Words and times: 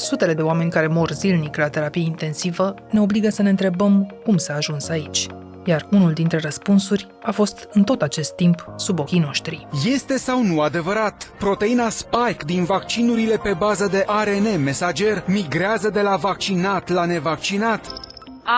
sutele 0.00 0.34
de 0.34 0.42
oameni 0.42 0.70
care 0.70 0.86
mor 0.86 1.10
zilnic 1.10 1.56
la 1.56 1.68
terapie 1.68 2.02
intensivă 2.02 2.74
ne 2.90 3.00
obligă 3.00 3.28
să 3.28 3.42
ne 3.42 3.48
întrebăm 3.48 4.14
cum 4.24 4.36
s-a 4.36 4.54
ajuns 4.54 4.88
aici. 4.88 5.26
Iar 5.64 5.86
unul 5.90 6.12
dintre 6.12 6.38
răspunsuri 6.38 7.06
a 7.22 7.30
fost 7.30 7.68
în 7.72 7.82
tot 7.82 8.02
acest 8.02 8.34
timp 8.34 8.64
sub 8.76 8.98
ochii 8.98 9.18
noștri. 9.18 9.66
Este 9.84 10.16
sau 10.16 10.42
nu 10.42 10.60
adevărat? 10.60 11.32
Proteina 11.38 11.88
spike 11.88 12.44
din 12.44 12.64
vaccinurile 12.64 13.36
pe 13.36 13.54
bază 13.58 13.86
de 13.86 14.04
ARN 14.06 14.62
mesager 14.62 15.24
migrează 15.26 15.90
de 15.90 16.00
la 16.00 16.16
vaccinat 16.16 16.88
la 16.88 17.04
nevaccinat? 17.04 17.86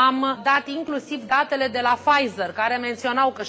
Am 0.06 0.40
dat 0.44 0.62
inclusiv 0.76 1.26
datele 1.26 1.68
de 1.68 1.80
la 1.82 1.98
Pfizer, 2.04 2.52
care 2.52 2.76
menționau 2.76 3.30
că 3.32 3.42
75% 3.42 3.46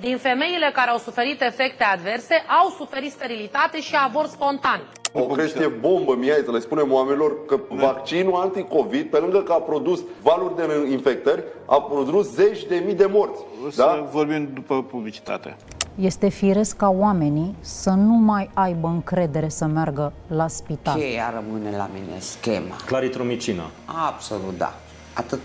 din 0.00 0.16
femeile 0.18 0.70
care 0.74 0.90
au 0.90 0.98
suferit 0.98 1.42
efecte 1.42 1.84
adverse 1.84 2.34
au 2.60 2.74
suferit 2.78 3.12
sterilitate 3.12 3.80
și 3.80 3.94
avort 3.96 4.30
spontan. 4.30 4.80
O 5.12 5.20
chestie 5.20 5.66
bombă 5.66 6.16
mie 6.18 6.42
să 6.44 6.50
le 6.50 6.58
spunem 6.58 6.92
oamenilor 6.92 7.46
că 7.46 7.60
vaccinul 7.68 8.34
anti-Covid, 8.34 9.10
pe 9.10 9.18
lângă 9.18 9.38
că 9.42 9.52
a 9.52 9.56
produs 9.56 10.00
valuri 10.22 10.56
de 10.56 10.90
infectări, 10.90 11.42
a 11.66 11.80
produs 11.80 12.34
zeci 12.34 12.64
de 12.64 12.82
mii 12.84 12.94
de 12.94 13.08
morți. 13.12 13.40
O 13.66 13.70
să 13.70 13.82
da? 13.82 14.08
vorbim 14.12 14.48
după 14.54 14.82
publicitate. 14.82 15.56
Este 15.94 16.28
firesc 16.28 16.76
ca 16.76 16.88
oamenii 16.88 17.54
să 17.60 17.90
nu 17.90 18.14
mai 18.14 18.50
aibă 18.54 18.88
încredere 18.88 19.48
să 19.48 19.66
meargă 19.66 20.12
la 20.26 20.48
spital. 20.48 20.98
Cheia 20.98 21.32
rămâne 21.34 21.76
la 21.76 21.88
mine, 21.92 22.18
schema. 22.18 22.76
Claritromicină. 22.86 23.62
Absolut, 23.84 24.58
da. 24.58 24.74
Atât. 25.14 25.40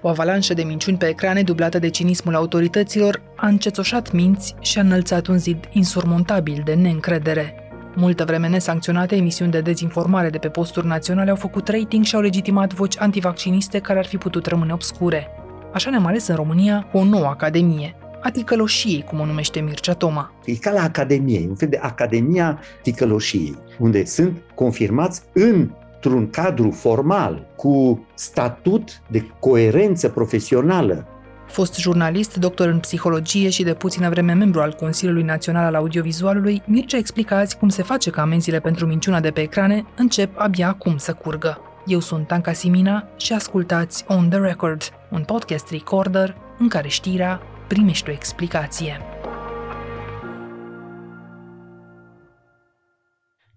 O 0.00 0.08
avalanșă 0.08 0.54
de 0.54 0.62
minciuni 0.62 0.96
pe 0.96 1.06
ecrane, 1.06 1.42
dublată 1.42 1.78
de 1.78 1.88
cinismul 1.88 2.34
autorităților, 2.34 3.22
a 3.36 3.46
încețoșat 3.46 4.12
minți 4.12 4.54
și 4.60 4.78
a 4.78 4.80
înălțat 4.80 5.26
un 5.26 5.38
zid 5.38 5.68
insurmontabil 5.72 6.62
de 6.64 6.74
neîncredere. 6.74 7.61
Multă 7.94 8.24
vreme 8.24 8.48
nesancționate, 8.48 9.16
emisiuni 9.16 9.50
de 9.50 9.60
dezinformare 9.60 10.30
de 10.30 10.38
pe 10.38 10.48
posturi 10.48 10.86
naționale 10.86 11.30
au 11.30 11.36
făcut 11.36 11.68
rating 11.68 12.04
și 12.04 12.14
au 12.14 12.20
legitimat 12.20 12.72
voci 12.72 12.98
antivacciniste 12.98 13.78
care 13.78 13.98
ar 13.98 14.06
fi 14.06 14.16
putut 14.16 14.46
rămâne 14.46 14.72
obscure. 14.72 15.28
Așa 15.72 15.90
ne-am 15.90 16.06
ales 16.06 16.26
în 16.26 16.34
România 16.34 16.88
o 16.92 17.04
nouă 17.04 17.26
academie, 17.26 17.96
a 18.22 18.30
ticăloșiei, 18.30 19.02
cum 19.02 19.20
o 19.20 19.24
numește 19.24 19.60
Mircea 19.60 19.92
Toma. 19.92 20.32
E 20.44 20.54
ca 20.54 20.72
la 20.72 20.82
Academie, 20.82 21.46
un 21.48 21.54
fel 21.54 21.68
de 21.68 21.78
Academia 21.82 22.58
ticăloșiei, 22.82 23.58
unde 23.78 24.04
sunt 24.04 24.42
confirmați 24.54 25.22
într-un 25.32 26.30
cadru 26.30 26.70
formal, 26.70 27.46
cu 27.56 28.06
statut 28.14 29.02
de 29.10 29.24
coerență 29.38 30.08
profesională, 30.08 31.06
Fost 31.52 31.78
jurnalist, 31.78 32.36
doctor 32.36 32.68
în 32.68 32.78
psihologie 32.78 33.50
și 33.50 33.62
de 33.62 33.74
puțină 33.74 34.08
vreme 34.08 34.32
membru 34.32 34.60
al 34.60 34.72
Consiliului 34.72 35.22
Național 35.22 35.64
al 35.64 35.74
Audiovizualului, 35.74 36.62
Mircea 36.66 36.96
explică 36.96 37.34
azi 37.34 37.56
cum 37.56 37.68
se 37.68 37.82
face 37.82 38.10
că 38.10 38.20
amenziile 38.20 38.60
pentru 38.60 38.86
minciuna 38.86 39.20
de 39.20 39.30
pe 39.30 39.40
ecrane 39.40 39.84
încep 39.96 40.38
abia 40.38 40.68
acum 40.68 40.96
să 40.96 41.12
curgă. 41.12 41.60
Eu 41.86 42.00
sunt 42.00 42.26
Tanca 42.26 42.52
Simina 42.52 43.08
și 43.16 43.32
ascultați 43.32 44.04
On 44.06 44.28
The 44.28 44.38
Record, 44.38 44.82
un 45.10 45.22
podcast 45.22 45.70
recorder 45.70 46.36
în 46.58 46.68
care 46.68 46.88
știrea 46.88 47.40
primește 47.66 48.10
o 48.10 48.12
explicație. 48.12 49.11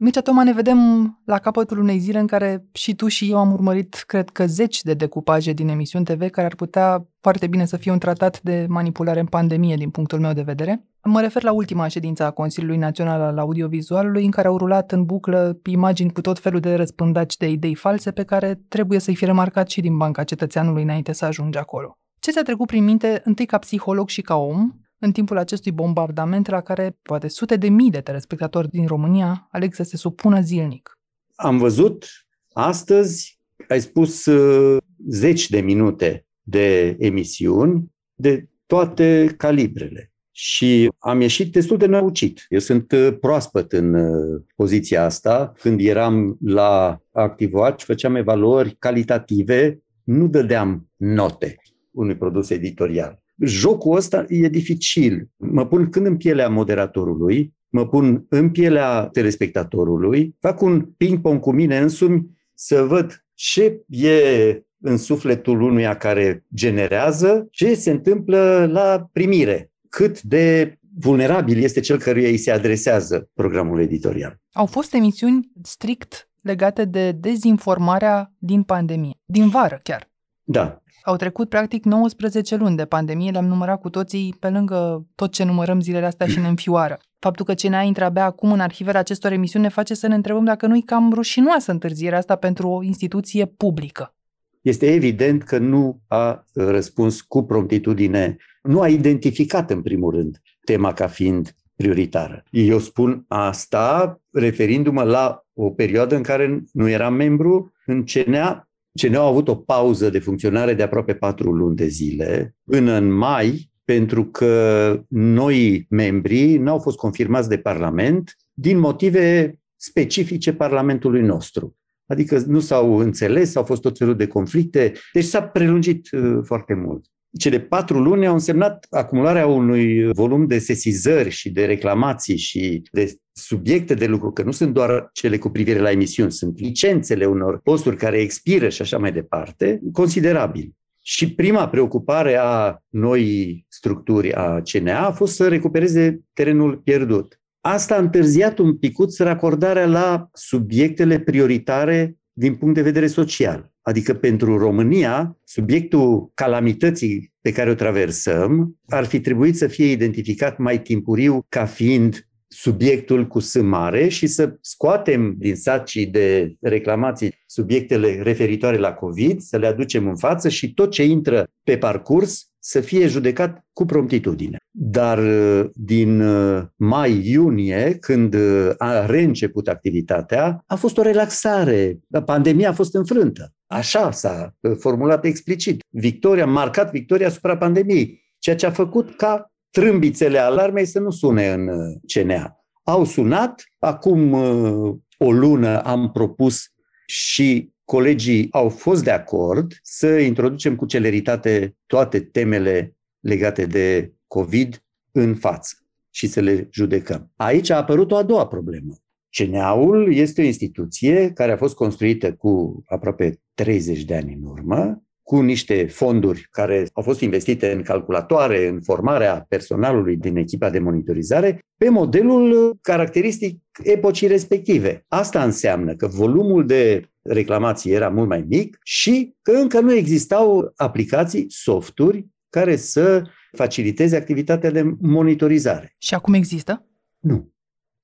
Mircea 0.06 0.22
Toma, 0.22 0.44
ne 0.44 0.54
vedem 0.54 0.80
la 1.24 1.38
capătul 1.38 1.80
unei 1.80 1.98
zile 1.98 2.20
în 2.20 2.28
care 2.28 2.66
și 2.72 2.96
tu 2.96 3.08
și 3.08 3.32
eu 3.32 3.38
am 3.38 3.52
urmărit, 3.52 4.04
cred 4.08 4.30
că, 4.30 4.46
zeci 4.46 4.82
de 4.82 4.94
decupaje 4.94 5.54
din 5.54 5.68
emisiuni 5.68 6.06
TV 6.06 6.30
care 6.30 6.48
ar 6.48 6.56
putea 6.56 7.08
foarte 7.22 7.48
bine 7.48 7.66
să 7.66 7.78
fie 7.78 7.92
un 7.92 8.00
tratat 8.00 8.42
de 8.42 8.66
manipulare 8.70 9.20
în 9.20 9.26
pandemie, 9.26 9.76
din 9.76 9.90
punctul 9.90 10.20
meu 10.20 10.34
de 10.34 10.42
vedere. 10.42 10.86
Mă 11.04 11.22
refer 11.22 11.44
la 11.44 11.52
ultima 11.52 11.88
ședință 11.88 12.24
a 12.24 12.32
Consiliului 12.32 12.78
Național 12.78 13.22
al 13.22 13.38
Audiovizualului, 13.38 14.26
în 14.26 14.32
care 14.32 14.48
au 14.48 14.58
rulat 14.58 14.92
în 14.92 15.06
buclă 15.06 15.60
imagini 15.66 16.12
cu 16.12 16.22
tot 16.22 16.40
felul 16.40 16.60
de 16.60 16.76
răspândaci 16.76 17.38
de 17.38 17.50
idei 17.50 17.76
false 17.76 18.12
pe 18.12 18.24
care 18.24 18.62
trebuie 18.68 19.00
să-i 19.00 19.16
fi 19.16 19.26
remarcat 19.26 19.70
și 19.70 19.82
din 19.82 19.98
Banca 19.98 20.24
Cetățeanului 20.24 20.84
înainte 20.84 21.12
să 21.12 21.26
ajungi 21.26 21.58
acolo. 21.58 21.98
Ce 22.20 22.32
ți-a 22.32 22.44
trecut 22.44 22.68
prin 22.68 22.84
minte, 22.84 23.22
întâi 23.24 23.46
ca 23.46 23.58
psiholog 23.58 24.10
și 24.10 24.22
ca 24.22 24.36
om, 24.36 24.72
în 25.00 25.12
timpul 25.12 25.38
acestui 25.38 25.72
bombardament 25.72 26.48
la 26.48 26.62
care 26.62 26.98
poate 27.02 27.28
sute 27.28 27.56
de 27.56 27.70
mii 27.70 27.92
de 27.92 28.02
telespectatori 28.02 28.70
din 28.70 28.88
România 28.88 29.48
aleg 29.52 29.74
să 29.74 29.84
se 29.84 29.98
supună 29.98 30.42
zilnic? 30.42 31.00
Am 31.36 31.58
văzut 31.58 32.06
astăzi, 32.54 33.40
ai 33.68 33.82
spus 33.82 34.26
uh, 34.26 34.78
zeci 35.10 35.50
de 35.50 35.62
minute 35.62 36.26
de 36.42 36.96
emisiuni 37.00 37.92
de 38.14 38.50
toate 38.66 39.34
calibrele 39.38 40.12
și 40.32 40.92
am 41.00 41.22
ieșit 41.22 41.52
destul 41.52 41.78
de 41.78 41.86
năucit. 41.86 42.46
Eu 42.50 42.60
sunt 42.60 42.92
uh, 42.92 43.18
proaspăt 43.20 43.72
în 43.72 43.94
uh, 43.94 44.42
poziția 44.56 45.04
asta. 45.04 45.54
Când 45.60 45.80
eram 45.80 46.38
la 46.42 47.00
ActiveWatch, 47.12 47.84
făceam 47.84 48.16
evaluări 48.16 48.76
calitative, 48.80 49.84
nu 50.04 50.28
dădeam 50.28 50.90
note 50.96 51.56
unui 51.92 52.16
produs 52.16 52.50
editorial. 52.50 53.24
Jocul 53.38 53.96
ăsta 53.96 54.26
e 54.28 54.48
dificil. 54.48 55.30
Mă 55.38 55.68
pun 55.68 55.90
când 55.90 56.06
în 56.06 56.18
pielea 56.18 56.50
moderatorului, 56.50 57.54
mă 57.70 57.88
pun 57.88 58.26
în 58.30 58.50
pielea 58.50 59.08
telespectatorului, 59.12 60.36
fac 60.40 60.62
un 60.62 60.82
ping-pong 60.98 61.40
cu 61.40 61.52
mine 61.52 61.78
însumi 61.78 62.30
să 62.54 62.84
văd 62.84 63.26
ce 63.34 63.84
e 63.88 64.64
în 64.82 64.98
sufletul 64.98 65.62
unuia 65.62 65.98
care 65.98 66.46
generează, 66.54 67.48
ce 67.52 67.76
se 67.76 67.92
întâmplă 67.92 68.70
la 68.72 69.10
primire, 69.12 69.72
cât 69.90 70.22
de 70.22 70.78
vulnerabil 71.00 71.64
este 71.64 71.80
cel 71.80 71.98
căruia 72.00 72.28
îi 72.28 72.38
se 72.38 72.52
adresează 72.52 73.30
programul 73.34 73.82
editorial. 73.82 74.40
Au 74.52 74.66
fost 74.66 74.94
emisiuni 74.94 75.52
strict 75.64 76.30
legate 76.42 76.86
de 76.86 77.12
dezinformarea 77.12 78.34
din 78.38 78.64
pandemie, 78.64 79.20
din 79.26 79.50
vară 79.50 79.80
chiar. 79.84 80.10
Da, 80.44 80.84
au 81.06 81.16
trecut 81.16 81.50
practic 81.50 81.84
19 81.84 82.56
luni 82.56 82.76
de 82.76 82.86
pandemie, 82.86 83.32
le-am 83.32 83.46
numărat 83.46 83.82
cu 83.82 83.90
toții 83.90 84.36
pe 84.40 84.50
lângă 84.50 85.06
tot 85.16 85.32
ce 85.32 85.44
numărăm 85.44 85.82
zilele 85.82 86.06
astea 86.06 86.28
și 86.28 86.40
ne 86.40 86.48
înfioară. 86.48 86.98
Faptul 87.20 87.46
că 87.46 87.54
CNA 87.54 87.82
intră 87.82 88.04
abia 88.04 88.26
acum 88.26 88.52
în 88.52 88.60
arhivele 88.60 88.98
acestor 88.98 89.32
emisiuni 89.32 89.66
ne 89.66 89.72
face 89.72 89.94
să 89.94 90.08
ne 90.08 90.16
întrebăm 90.16 90.44
dacă 90.44 90.68
nu-i 90.68 90.82
cam 90.82 91.14
rușinoasă 91.14 91.72
întârzierea 91.72 92.18
asta 92.18 92.36
pentru 92.36 92.70
o 92.70 92.84
instituție 92.84 93.46
publică. 93.46 94.16
Este 94.62 94.94
evident 94.94 95.44
că 95.44 95.58
nu 95.58 96.02
a 96.08 96.46
răspuns 96.54 97.22
cu 97.22 97.44
promptitudine, 97.44 98.38
nu 98.64 98.82
a 98.82 98.88
identificat 98.88 99.72
în 99.72 99.82
primul 99.82 100.12
rând 100.12 100.42
tema 100.64 100.94
ca 100.94 101.08
fiind 101.08 101.56
prioritară. 101.76 102.44
Eu 102.50 102.80
spun 102.80 103.26
asta 103.28 104.20
referindu-mă 104.32 105.04
la 105.04 105.46
o 105.54 105.70
perioadă 105.70 106.16
în 106.16 106.24
care 106.24 106.64
nu 106.72 106.90
eram 106.90 107.14
membru 107.14 107.74
în 107.86 108.04
CNA 108.04 108.70
CNA 109.02 109.20
a 109.20 109.28
avut 109.28 109.48
o 109.48 109.56
pauză 109.56 110.10
de 110.10 110.20
funcționare 110.20 110.74
de 110.74 110.84
aproape 110.84 111.14
patru 111.14 111.52
luni 111.52 111.76
de 111.76 111.88
zile, 111.88 112.56
până 112.64 112.94
în 112.94 113.12
mai, 113.12 113.72
pentru 113.84 114.26
că 114.26 115.04
noi 115.10 115.86
membrii 115.90 116.58
n-au 116.58 116.80
fost 116.80 116.98
confirmați 116.98 117.50
de 117.50 117.58
Parlament 117.58 118.36
din 118.54 118.80
motive 118.80 119.60
specifice 119.76 120.54
Parlamentului 120.54 121.22
nostru. 121.22 121.78
Adică 122.06 122.44
nu 122.48 122.60
s-au 122.60 122.98
înțeles, 122.98 123.56
au 123.56 123.64
fost 123.64 123.82
tot 123.82 123.98
felul 123.98 124.16
de 124.16 124.28
conflicte, 124.28 124.94
deci 125.14 125.24
s-a 125.24 125.44
prelungit 125.44 126.12
uh, 126.12 126.40
foarte 126.44 126.74
mult. 126.74 127.06
Cele 127.38 127.60
patru 127.60 128.00
luni 128.00 128.28
au 128.28 128.34
însemnat 128.34 128.86
acumularea 128.90 129.48
unui 129.48 130.12
volum 130.12 130.48
de 130.48 130.60
sesizări 130.60 131.30
și 131.30 131.50
de 131.50 131.66
reclamații 131.66 132.38
și 132.38 132.82
de 132.92 133.16
subiecte 133.32 133.94
de 133.94 134.06
lucru, 134.06 134.32
că 134.32 134.44
nu 134.44 134.52
sunt 134.52 134.74
doar 134.74 135.10
cele 135.14 135.38
cu 135.38 135.50
privire 135.50 135.80
la 135.80 135.92
emisiuni, 135.92 136.32
sunt 136.32 136.60
licențele 136.60 137.26
unor 137.26 137.60
posturi 137.64 137.98
care 137.98 138.18
expiră 138.18 138.70
și 138.70 138.82
așa 138.82 138.98
mai 138.98 139.12
departe, 139.12 139.82
considerabil. 139.92 140.72
Și 141.02 141.34
prima 141.34 141.70
preocupare 141.70 142.38
a 142.40 142.78
noii 142.90 143.66
structuri 143.70 144.34
a 144.34 144.62
CNA 144.62 145.06
a 145.06 145.12
fost 145.12 145.36
să 145.36 145.48
recupereze 145.48 146.22
terenul 146.34 146.78
pierdut. 146.78 147.40
Asta 147.62 147.96
a 147.96 148.00
întârziat 148.00 148.58
un 148.58 148.78
picuț 148.78 149.18
racordarea 149.18 149.86
la 149.86 150.30
subiectele 150.34 151.20
prioritare 151.20 152.18
din 152.38 152.56
punct 152.56 152.76
de 152.76 152.82
vedere 152.82 153.08
social. 153.08 153.74
Adică 153.82 154.14
pentru 154.14 154.58
România, 154.58 155.38
subiectul 155.44 156.32
calamității 156.34 157.34
pe 157.42 157.52
care 157.52 157.70
o 157.70 157.74
traversăm 157.74 158.80
ar 158.88 159.06
fi 159.06 159.20
trebuit 159.20 159.58
să 159.58 159.68
fie 159.68 159.92
identificat 159.92 160.58
mai 160.58 160.82
timpuriu 160.82 161.46
ca 161.50 161.66
fiind 161.66 162.28
subiectul 162.56 163.28
cu 163.28 163.40
S 163.40 163.62
mare 163.62 164.08
și 164.08 164.28
să 164.28 164.58
scoatem 164.62 165.36
din 165.38 165.56
sacii 165.56 166.06
de 166.06 166.56
reclamații 166.62 167.34
subiectele 167.46 168.22
referitoare 168.22 168.78
la 168.78 168.94
COVID, 168.94 169.40
să 169.42 169.58
le 169.58 169.68
aducem 169.68 170.08
în 170.08 170.16
față 170.16 170.50
și 170.50 170.74
tot 170.74 170.92
ce 170.92 171.04
intră 171.04 171.48
pe 171.64 171.78
parcurs 171.78 172.50
să 172.60 172.80
fie 172.80 173.08
judecat 173.08 173.66
cu 173.74 173.86
promptitudine. 173.86 174.58
Dar 174.72 175.18
uh, 175.18 175.70
din 175.74 176.22
uh, 176.22 176.64
mai-iunie, 176.76 177.98
când 178.00 178.34
uh, 178.34 178.72
a 178.78 179.06
reînceput 179.06 179.68
activitatea, 179.68 180.64
a 180.68 180.76
fost 180.76 180.98
o 180.98 181.02
relaxare. 181.02 182.00
Pandemia 182.26 182.70
a 182.70 182.74
fost 182.74 182.96
înfrântă. 182.96 183.54
Așa 183.66 184.12
s-a 184.12 184.56
formulat 184.80 185.26
explicit. 185.26 185.80
Victoria, 185.90 186.44
a 186.44 186.48
marcat 186.48 186.92
victoria 186.92 187.28
asupra 187.28 187.58
pandemiei, 187.58 188.24
ceea 188.40 188.56
ce 188.56 188.66
a 188.66 188.72
făcut 188.72 189.16
ca 189.16 189.55
trâmbițele 189.76 190.38
alarmei 190.38 190.86
să 190.86 191.00
nu 191.00 191.10
sune 191.10 191.52
în 191.52 191.70
CNA. 192.14 192.66
Au 192.84 193.06
sunat, 193.06 193.64
acum 193.80 194.34
o 194.34 194.98
o 195.18 195.32
lună 195.32 195.82
am 195.82 196.12
propus 196.12 196.64
și 197.06 197.74
colegii 197.84 198.48
au 198.52 198.70
fost 198.70 199.04
de 199.04 199.12
acord 199.12 199.74
să 199.82 200.08
introducem 200.08 200.76
cu 200.76 200.86
celeritate 200.86 201.78
toate 201.86 202.20
temele 202.20 202.96
legate 203.20 203.66
de 203.66 204.14
COVID 204.28 204.84
în 205.12 205.36
față 205.36 205.76
și 206.10 206.28
să 206.28 206.40
le 206.40 206.68
judecăm. 206.72 207.32
Aici 207.36 207.70
a 207.70 207.78
apărut 207.78 208.12
o 208.12 208.16
a 208.16 208.24
doua 208.24 208.48
problemă. 208.48 208.94
CNA-ul 209.30 210.14
este 210.14 210.42
o 210.42 210.46
instituție 210.46 211.32
care 211.32 211.52
a 211.52 211.58
fost 211.58 211.76
construită 211.76 212.34
cu 212.34 212.84
aproape 212.86 213.42
30 213.54 214.04
de 214.04 214.16
ani 214.16 214.34
în 214.34 214.44
urmă, 214.44 215.05
cu 215.26 215.42
niște 215.42 215.86
fonduri 215.86 216.48
care 216.52 216.88
au 216.94 217.04
fost 217.04 217.22
investite 217.22 217.72
în 217.72 217.82
calculatoare, 217.82 218.68
în 218.68 218.82
formarea 218.82 219.46
personalului 219.50 220.18
din 220.18 220.38
echipa 220.38 220.70
de 220.70 220.80
monitorizare, 220.80 221.60
pe 221.78 221.90
modelul 221.90 222.78
caracteristic 222.82 223.62
epocii 223.84 224.28
respective. 224.28 225.06
Asta 225.08 225.44
înseamnă 225.44 225.96
că 225.96 226.08
volumul 226.08 226.66
de 226.66 227.10
reclamații 227.22 227.92
era 227.92 228.10
mult 228.10 228.28
mai 228.28 228.46
mic 228.48 228.78
și 228.84 229.36
că 229.42 229.52
încă 229.52 229.80
nu 229.80 229.94
existau 229.94 230.74
aplicații, 230.76 231.46
softuri 231.50 232.28
care 232.50 232.76
să 232.76 233.24
faciliteze 233.52 234.16
activitatea 234.16 234.72
de 234.72 234.96
monitorizare. 235.02 235.96
Și 235.98 236.14
acum 236.14 236.34
există? 236.34 236.88
Nu. 237.20 237.54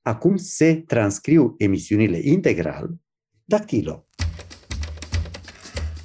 Acum 0.01 0.35
se 0.35 0.83
transcriu 0.87 1.55
emisiunile 1.57 2.19
integral 2.23 2.89
dactilo. 3.45 4.07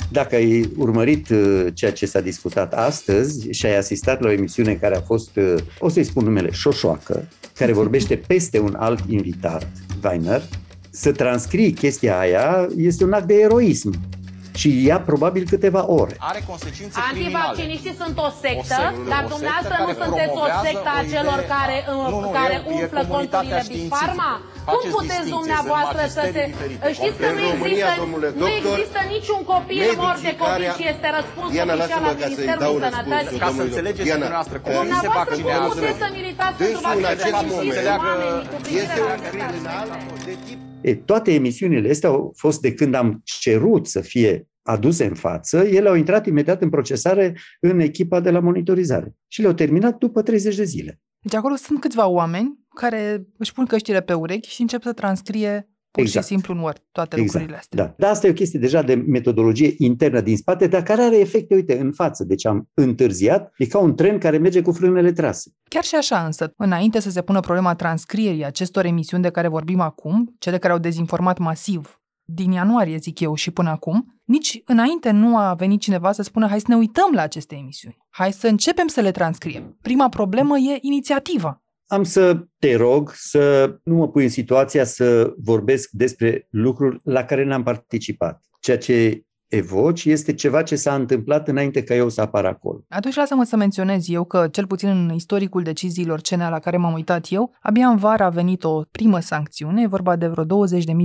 Dacă 0.08 0.34
ai 0.34 0.70
urmărit 0.76 1.28
uh, 1.28 1.66
ceea 1.74 1.92
ce 1.92 2.06
s-a 2.06 2.20
discutat 2.20 2.74
astăzi 2.74 3.50
și 3.50 3.66
ai 3.66 3.76
asistat 3.76 4.20
la 4.20 4.28
o 4.28 4.32
emisiune 4.32 4.74
care 4.74 4.96
a 4.96 5.00
fost, 5.00 5.36
uh, 5.36 5.54
o 5.78 5.88
să-i 5.88 6.04
spun 6.04 6.24
numele, 6.24 6.50
șoșoacă, 6.50 7.28
care 7.54 7.72
vorbește 7.72 8.16
peste 8.16 8.58
un 8.58 8.74
alt 8.78 9.00
invitat, 9.08 9.66
Weiner, 10.04 10.42
să 10.90 11.12
transcrii 11.12 11.72
chestia 11.72 12.18
aia 12.18 12.68
este 12.76 13.04
un 13.04 13.12
act 13.12 13.26
de 13.26 13.34
eroism 13.34 13.92
și 14.54 14.84
ia 14.84 14.98
probabil 15.00 15.46
câteva 15.48 15.90
ore. 15.90 16.16
Are 16.18 16.44
consecințe 16.48 16.98
Antivacciniștii 17.10 17.94
sunt 18.02 18.16
o 18.18 18.28
sectă, 18.42 18.80
o 18.94 19.08
dar 19.08 19.24
dumneavoastră 19.34 19.74
nu 19.86 19.92
sunteți 20.04 20.34
o 20.44 20.46
sectă 20.64 20.90
a 20.98 21.02
celor 21.14 21.38
care, 21.54 21.76
nu, 22.10 22.20
nu, 22.20 22.30
care 22.38 22.54
e, 22.54 22.72
umflă 22.72 23.00
e 23.02 23.06
conturile 23.14 23.64
Big 23.68 23.88
Pharma? 23.88 24.32
Cum 24.70 24.80
puteți 24.98 25.28
dumneavoastră 25.36 26.00
să 26.16 26.22
se... 26.34 26.42
Știți 26.98 27.16
că 27.22 27.28
nu 27.38 27.44
există, 27.52 27.90
nu 28.42 28.46
există 28.58 29.00
niciun 29.14 29.40
copil 29.52 29.82
mort 30.04 30.20
de 30.28 30.32
COVID 30.42 30.70
și 30.78 30.84
este 30.92 31.08
răspuns 31.16 31.48
oficial 31.48 32.02
al 32.10 32.16
Ministerului 32.24 32.80
Sănătății. 32.86 33.38
Ca 33.44 33.50
să 33.58 33.62
înțelegeți 33.68 34.08
dumneavoastră 34.16 34.56
cum 34.66 34.86
se 35.04 35.08
vaccinează. 35.18 35.66
Cum 35.66 35.74
puteți 35.78 35.98
să 36.04 36.08
militați 36.18 36.56
pentru 36.60 36.80
vaccinații 36.86 37.32
oamenii 38.04 38.42
cu 38.50 38.56
privire 38.64 39.00
la 39.10 39.16
criminal 39.26 39.88
de 40.28 40.34
tip 40.46 40.60
E, 40.86 40.94
toate 40.94 41.34
emisiunile 41.34 41.90
astea 41.90 42.08
au 42.08 42.32
fost 42.36 42.60
de 42.60 42.74
când 42.74 42.94
am 42.94 43.20
cerut 43.24 43.86
să 43.86 44.00
fie 44.00 44.48
aduse 44.62 45.04
în 45.04 45.14
față, 45.14 45.58
ele 45.58 45.88
au 45.88 45.94
intrat 45.94 46.26
imediat 46.26 46.62
în 46.62 46.68
procesare 46.68 47.36
în 47.60 47.80
echipa 47.80 48.20
de 48.20 48.30
la 48.30 48.40
monitorizare 48.40 49.14
și 49.26 49.40
le-au 49.40 49.52
terminat 49.52 49.98
după 49.98 50.22
30 50.22 50.56
de 50.56 50.64
zile. 50.64 51.00
Deci 51.18 51.34
acolo 51.34 51.54
sunt 51.54 51.80
câțiva 51.80 52.06
oameni 52.06 52.65
care 52.80 53.26
își 53.38 53.52
pun 53.52 53.64
căștile 53.64 54.00
pe 54.00 54.12
urechi 54.12 54.48
și 54.48 54.60
încep 54.60 54.82
să 54.82 54.92
transcrie 54.92 55.68
pur 55.96 56.04
exact. 56.04 56.26
și 56.26 56.32
simplu 56.32 56.54
în 56.54 56.60
Word 56.60 56.82
toate 56.92 57.16
exact. 57.16 57.32
lucrurile 57.32 57.58
astea. 57.58 57.84
Da. 57.84 57.94
Dar 57.98 58.10
asta 58.10 58.26
e 58.26 58.30
o 58.30 58.32
chestie 58.32 58.58
deja 58.58 58.82
de 58.82 58.94
metodologie 58.94 59.74
internă 59.78 60.20
din 60.20 60.36
spate, 60.36 60.66
dar 60.66 60.82
care 60.82 61.02
are 61.02 61.18
efecte, 61.18 61.54
uite, 61.54 61.78
în 61.78 61.92
față. 61.92 62.24
Deci 62.24 62.46
am 62.46 62.68
întârziat, 62.74 63.52
e 63.56 63.66
ca 63.66 63.78
un 63.78 63.94
tren 63.94 64.18
care 64.18 64.38
merge 64.38 64.62
cu 64.62 64.72
frânele 64.72 65.12
trase. 65.12 65.50
Chiar 65.68 65.84
și 65.84 65.94
așa 65.94 66.24
însă, 66.24 66.52
înainte 66.56 67.00
să 67.00 67.10
se 67.10 67.22
pună 67.22 67.40
problema 67.40 67.74
transcrierii 67.74 68.44
acestor 68.44 68.84
emisiuni 68.84 69.22
de 69.22 69.30
care 69.30 69.48
vorbim 69.48 69.80
acum, 69.80 70.34
cele 70.38 70.58
care 70.58 70.72
au 70.72 70.78
dezinformat 70.78 71.38
masiv 71.38 72.00
din 72.28 72.50
ianuarie, 72.50 72.96
zic 72.96 73.20
eu, 73.20 73.34
și 73.34 73.50
până 73.50 73.70
acum, 73.70 74.20
nici 74.24 74.62
înainte 74.64 75.10
nu 75.10 75.36
a 75.36 75.54
venit 75.54 75.80
cineva 75.80 76.12
să 76.12 76.22
spună 76.22 76.46
hai 76.46 76.60
să 76.60 76.66
ne 76.68 76.76
uităm 76.76 77.10
la 77.12 77.22
aceste 77.22 77.54
emisiuni, 77.54 77.96
hai 78.08 78.32
să 78.32 78.46
începem 78.46 78.86
să 78.86 79.00
le 79.00 79.10
transcriem. 79.10 79.78
Prima 79.82 80.08
problemă 80.08 80.58
e 80.58 80.78
inițiativa 80.80 81.60
am 81.86 82.02
să 82.02 82.46
te 82.58 82.76
rog 82.76 83.12
să 83.14 83.76
nu 83.84 83.94
mă 83.94 84.08
pui 84.08 84.22
în 84.22 84.28
situația 84.28 84.84
să 84.84 85.34
vorbesc 85.36 85.90
despre 85.90 86.46
lucruri 86.50 86.98
la 87.04 87.24
care 87.24 87.44
n-am 87.44 87.62
participat. 87.62 88.42
Ceea 88.60 88.78
ce 88.78 89.22
evoci 89.48 90.04
este 90.04 90.34
ceva 90.34 90.62
ce 90.62 90.76
s-a 90.76 90.94
întâmplat 90.94 91.48
înainte 91.48 91.82
ca 91.82 91.94
eu 91.94 92.08
să 92.08 92.20
apar 92.20 92.44
acolo. 92.44 92.84
Atunci 92.88 93.14
lasă-mă 93.14 93.44
să 93.44 93.56
menționez 93.56 94.08
eu 94.08 94.24
că, 94.24 94.48
cel 94.50 94.66
puțin 94.66 94.88
în 94.88 95.12
istoricul 95.14 95.62
deciziilor 95.62 96.20
CNA 96.20 96.48
la 96.48 96.58
care 96.58 96.76
m-am 96.76 96.92
uitat 96.92 97.26
eu, 97.30 97.54
abia 97.60 97.88
în 97.88 97.96
vară 97.96 98.24
a 98.24 98.28
venit 98.28 98.64
o 98.64 98.82
primă 98.90 99.20
sancțiune, 99.20 99.82
e 99.82 99.86
vorba 99.86 100.16
de 100.16 100.26
vreo 100.26 100.44
20.000 100.44 100.48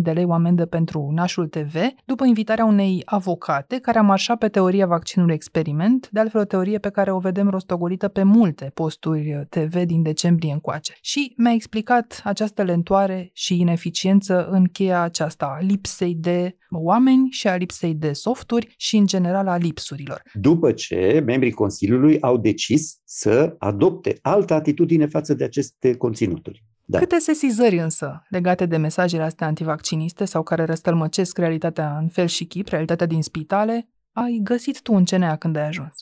de 0.01 0.11
lei 0.11 0.23
o 0.23 0.33
amendă 0.33 0.65
pentru 0.65 1.09
Nașul 1.13 1.47
TV, 1.47 1.75
după 2.05 2.25
invitarea 2.25 2.65
unei 2.65 3.01
avocate 3.05 3.79
care 3.79 3.97
a 3.97 4.01
marșat 4.01 4.37
pe 4.37 4.47
teoria 4.47 4.85
vaccinului 4.85 5.33
experiment, 5.33 6.09
de 6.11 6.19
altfel 6.19 6.41
o 6.41 6.45
teorie 6.45 6.77
pe 6.77 6.89
care 6.89 7.11
o 7.11 7.19
vedem 7.19 7.49
rostogolită 7.49 8.07
pe 8.07 8.23
multe 8.23 8.71
posturi 8.73 9.45
TV 9.49 9.83
din 9.83 10.01
decembrie 10.01 10.51
încoace. 10.51 10.93
Și 11.01 11.33
mi-a 11.37 11.51
explicat 11.51 12.21
această 12.23 12.63
lentoare 12.63 13.29
și 13.33 13.59
ineficiență 13.59 14.47
în 14.49 14.65
cheia 14.65 15.01
aceasta 15.01 15.55
a 15.57 15.61
lipsei 15.61 16.15
de 16.15 16.55
oameni 16.69 17.27
și 17.29 17.47
a 17.47 17.55
lipsei 17.55 17.93
de 17.93 18.13
softuri 18.31 18.73
și, 18.77 18.97
în 18.97 19.05
general, 19.05 19.47
a 19.47 19.57
lipsurilor. 19.57 20.21
După 20.33 20.71
ce 20.71 21.23
membrii 21.25 21.51
Consiliului 21.51 22.21
au 22.21 22.37
decis 22.37 22.99
să 23.03 23.55
adopte 23.57 24.17
altă 24.21 24.53
atitudine 24.53 25.05
față 25.05 25.33
de 25.33 25.43
aceste 25.43 25.95
conținuturi. 25.95 26.63
Da. 26.85 26.99
Câte 26.99 27.19
sesizări 27.19 27.77
însă 27.77 28.23
legate 28.29 28.65
de 28.65 28.77
mesajele 28.77 29.23
astea 29.23 29.47
antivacciniste 29.47 30.25
sau 30.25 30.43
care 30.43 30.65
răstălmăcesc 30.65 31.37
realitatea 31.37 31.97
în 31.97 32.07
fel 32.07 32.27
și 32.27 32.45
chip, 32.45 32.67
realitatea 32.67 33.05
din 33.05 33.21
spitale, 33.21 33.89
ai 34.11 34.39
găsit 34.43 34.81
tu 34.81 34.93
în 34.93 35.03
CNA 35.03 35.35
când 35.35 35.55
ai 35.55 35.67
ajuns? 35.67 35.95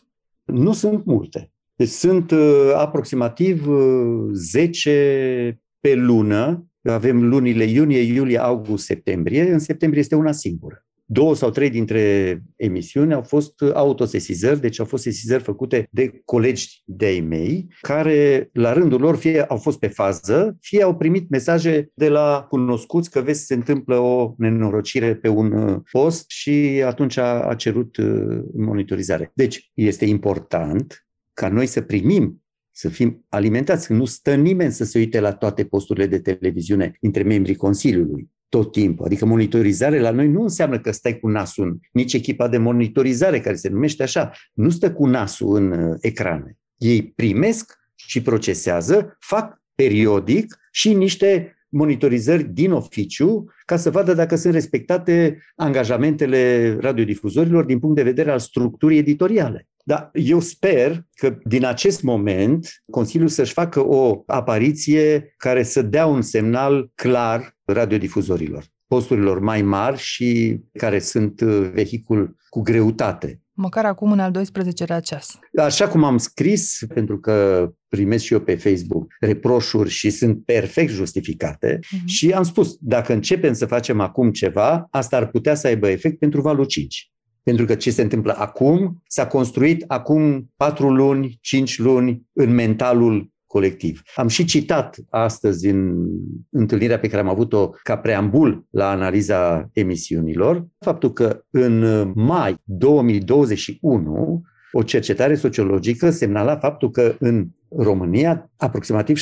Nu 0.46 0.74
sunt 0.74 1.06
multe. 1.06 1.52
Deci 1.76 1.88
sunt 1.88 2.32
uh, 2.32 2.72
aproximativ 2.76 3.68
uh, 3.68 4.30
10 4.34 5.62
pe 5.80 5.96
lună 5.96 6.70
avem 6.82 7.28
lunile 7.28 7.64
iunie, 7.64 8.00
iulie, 8.00 8.38
august, 8.38 8.86
septembrie. 8.86 9.52
În 9.52 9.60
septembrie 9.60 10.02
este 10.02 10.16
una 10.16 10.32
singură. 10.32 10.86
Două 11.12 11.36
sau 11.36 11.50
trei 11.50 11.70
dintre 11.70 12.42
emisiuni 12.56 13.14
au 13.14 13.22
fost 13.22 13.62
autosesizări, 13.74 14.60
deci 14.62 14.80
au 14.80 14.86
fost 14.86 15.04
sesizări 15.04 15.44
făcute 15.44 15.88
de 15.92 16.22
colegi 16.26 16.82
de-ai 16.86 17.20
mei, 17.20 17.68
care 17.82 18.50
la 18.54 18.74
rândul 18.74 19.00
lor 19.00 19.16
fie 19.16 19.44
au 19.44 19.58
fost 19.58 19.80
pe 19.80 19.88
fază, 19.88 20.58
fie 20.62 20.84
au 20.84 20.96
primit 20.96 21.30
mesaje 21.30 21.92
de 21.94 22.10
la 22.10 22.46
cunoscuți 22.50 23.12
că 23.12 23.22
vezi 23.22 23.46
se 23.46 23.54
întâmplă 23.54 23.98
o 23.98 24.34
nenorocire 24.38 25.16
pe 25.16 25.28
un 25.28 25.52
uh, 25.52 25.80
post 25.92 26.30
și 26.30 26.82
atunci 26.86 27.18
a, 27.18 27.48
a 27.48 27.56
cerut 27.56 27.98
uh, 27.98 28.42
monitorizare. 28.58 29.32
Deci 29.34 29.72
este 29.74 30.06
important 30.06 31.08
ca 31.34 31.48
noi 31.50 31.66
să 31.66 31.82
primim 31.82 32.44
să 32.72 32.90
fim 32.90 33.26
alimentați. 33.30 33.92
Nu 33.92 34.06
stă 34.06 34.36
nimeni 34.36 34.72
să 34.72 34.84
se 34.84 34.98
uite 34.98 35.20
la 35.20 35.34
toate 35.34 35.66
posturile 35.66 36.06
de 36.06 36.20
televiziune 36.20 36.98
între 37.00 37.24
membrii 37.24 37.56
Consiliului 37.56 38.30
tot 38.50 38.72
timpul. 38.72 39.06
Adică 39.06 39.26
monitorizare 39.26 40.00
la 40.00 40.12
noi 40.12 40.28
nu 40.28 40.42
înseamnă 40.42 40.80
că 40.80 40.92
stai 40.92 41.20
cu 41.20 41.28
nasul 41.28 41.68
în, 41.68 41.78
nici 41.92 42.14
echipa 42.14 42.48
de 42.48 42.58
monitorizare, 42.58 43.40
care 43.40 43.56
se 43.56 43.70
numește 43.70 44.04
așa, 44.04 44.32
nu 44.54 44.70
stă 44.70 44.92
cu 44.92 45.06
nasul 45.06 45.56
în 45.56 45.72
uh, 45.72 45.98
ecrane. 46.02 46.58
Ei 46.78 47.12
primesc 47.16 47.78
și 47.96 48.22
procesează, 48.22 49.18
fac 49.20 49.62
periodic 49.76 50.56
și 50.72 50.94
niște 50.94 51.54
monitorizări 51.70 52.44
din 52.44 52.72
oficiu 52.72 53.46
ca 53.66 53.78
să 53.78 53.90
vadă 53.90 54.14
dacă 54.14 54.36
sunt 54.36 54.54
respectate 54.54 55.44
angajamentele 55.56 56.76
radiodifuzorilor 56.80 57.64
din 57.64 57.80
punct 57.80 57.96
de 57.96 58.04
vedere 58.04 58.32
al 58.32 58.40
structurii 58.40 58.98
editoriale. 58.98 59.68
Dar 59.84 60.10
eu 60.14 60.40
sper 60.40 61.06
că 61.14 61.38
din 61.44 61.66
acest 61.66 62.02
moment 62.02 62.84
Consiliul 62.92 63.30
să-și 63.30 63.54
facă 63.54 63.88
o 63.88 64.24
apariție 64.26 65.34
care 65.38 65.64
să 65.64 65.82
dea 65.82 66.06
un 66.06 66.22
semnal 66.22 66.92
clar 66.96 67.58
radiodifuzorilor, 67.74 68.66
posturilor 68.88 69.40
mai 69.40 69.62
mari 69.62 69.98
și 69.98 70.60
care 70.74 71.00
sunt 71.00 71.42
uh, 71.42 71.70
vehicul 71.74 72.36
cu 72.50 72.62
greutate. 72.62 73.42
Măcar 73.54 73.86
acum 73.86 74.12
în 74.12 74.20
al 74.20 74.32
12-lea 74.32 75.02
ceas. 75.04 75.40
Așa 75.58 75.88
cum 75.88 76.04
am 76.04 76.18
scris, 76.18 76.80
pentru 76.94 77.20
că 77.20 77.70
primesc 77.88 78.24
și 78.24 78.34
eu 78.34 78.40
pe 78.40 78.56
Facebook 78.56 79.16
reproșuri 79.20 79.90
și 79.90 80.10
sunt 80.10 80.46
perfect 80.46 80.92
justificate 80.92 81.80
uh-huh. 81.80 82.06
și 82.06 82.32
am 82.32 82.44
spus, 82.44 82.78
dacă 82.80 83.14
începem 83.14 83.54
să 83.54 83.66
facem 83.66 84.00
acum 84.00 84.32
ceva, 84.32 84.88
asta 84.92 85.18
ar 85.18 85.28
putea 85.28 85.56
să 85.56 85.68
aibă 85.68 85.88
efect 85.88 86.20
pentru 86.20 86.42
valul 86.42 86.66
5. 86.66 87.12
Pentru 87.44 87.66
că 87.66 87.76
ce 87.76 87.92
se 87.92 88.02
întâmplă 88.02 88.36
acum 88.38 89.04
s-a 89.08 89.28
construit 89.28 89.84
acum 89.88 90.52
patru 90.56 90.90
luni, 90.90 91.38
cinci 91.42 91.78
luni 91.78 92.22
în 92.34 92.54
mentalul 92.54 93.32
colectiv. 93.50 94.02
Am 94.16 94.28
și 94.28 94.46
citat 94.46 94.98
astăzi 95.10 95.68
în 95.68 96.08
întâlnirea 96.50 97.00
pe 97.00 97.08
care 97.08 97.22
am 97.22 97.30
avut-o 97.30 97.70
ca 97.84 97.98
preambul 97.98 98.66
la 98.70 98.90
analiza 98.90 99.70
emisiunilor, 99.74 100.68
faptul 100.80 101.14
că 101.14 101.44
în 101.50 102.04
mai 102.16 102.58
2021 102.64 104.42
o 104.72 104.84
cercetare 104.84 105.36
sociologică 105.36 106.10
semnala 106.10 106.58
faptul 106.58 106.92
că 106.92 107.16
în 107.20 107.48
România, 107.78 108.52
aproximativ 108.58 109.18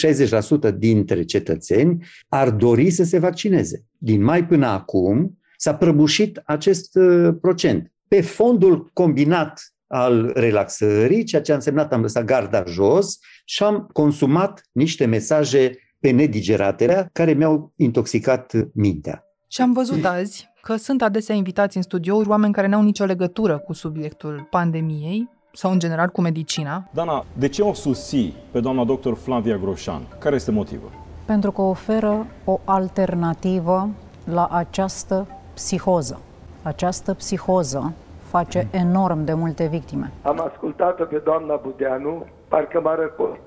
60% 0.72 0.78
dintre 0.78 1.24
cetățeni 1.24 2.06
ar 2.28 2.52
dori 2.52 2.90
să 2.90 3.04
se 3.04 3.20
vaccineze. 3.20 3.86
Din 3.98 4.24
mai 4.24 4.46
până 4.46 4.66
acum 4.66 5.38
s-a 5.58 5.76
prăbușit 5.76 6.42
acest 6.46 6.96
uh, 6.96 7.30
procent. 7.42 7.92
Pe 8.08 8.22
fondul 8.22 8.90
combinat 8.94 9.77
al 9.88 10.32
relaxării, 10.34 11.24
ceea 11.24 11.42
ce 11.42 11.52
a 11.52 11.56
însemnat 11.56 11.94
am 11.94 12.02
lăsat 12.02 12.24
garda 12.24 12.64
jos 12.68 13.20
și 13.46 13.64
am 13.64 13.90
consumat 13.94 14.62
niște 14.72 15.06
mesaje 15.06 15.72
pe 16.00 16.10
nedigeratele 16.10 17.10
care 17.14 17.34
mi-au 17.34 17.74
intoxicat 17.76 18.54
mintea. 18.74 19.24
Și 19.48 19.62
am 19.62 19.74
văzut 19.74 20.06
azi 20.18 20.50
că 20.62 20.76
sunt 20.76 21.02
adesea 21.02 21.36
invitați 21.36 21.78
în 21.78 21.84
studiouri 21.84 22.30
oameni 22.30 22.54
care 22.54 22.68
n-au 22.68 22.82
nicio 22.82 23.06
legătură 23.06 23.58
cu 23.58 23.74
subiectul 23.74 24.48
pandemiei 24.50 25.30
sau 25.54 25.72
în 25.72 25.80
general 25.80 26.10
cu 26.10 26.22
medicina. 26.22 26.90
Dana, 26.94 27.26
de 27.38 27.48
ce 27.48 27.62
o 27.62 27.74
susții 27.74 28.34
pe 28.52 28.60
doamna 28.60 28.84
doctor 28.84 29.16
Flavia 29.16 29.58
Groșan? 29.58 30.02
Care 30.20 30.36
este 30.36 30.52
motivul? 30.52 30.92
Pentru 31.26 31.52
că 31.52 31.62
oferă 31.62 32.28
o 32.46 32.60
alternativă 32.64 33.90
la 34.24 34.48
această 34.52 35.28
psihoză. 35.54 36.22
Această 36.62 37.14
psihoză 37.14 37.94
face 38.38 38.68
enorm 38.72 39.24
de 39.26 39.34
multe 39.34 39.68
victime. 39.68 40.12
Am 40.22 40.40
ascultat-o 40.50 41.06
pe 41.06 41.18
doamna 41.18 41.56
Budeanu, 41.56 42.26
parcă 42.48 42.82
m-a 42.82 42.96
răcort. 42.96 43.46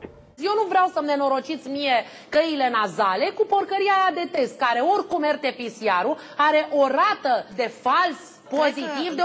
Eu 0.49 0.52
nu 0.61 0.64
vreau 0.68 0.87
să-mi 0.94 1.06
nenorociți 1.06 1.68
mie 1.68 1.97
căile 2.28 2.70
nazale 2.78 3.26
cu 3.38 3.44
porcăria 3.52 3.94
aia 3.99 4.12
de 4.20 4.26
test, 4.37 4.59
care 4.59 4.80
oricum 4.94 5.23
RT-PCR-ul 5.35 6.16
are 6.37 6.61
o 6.80 6.82
rată 6.99 7.35
de 7.56 7.68
fals 7.85 8.20
pozitiv 8.57 9.11
de 9.16 9.23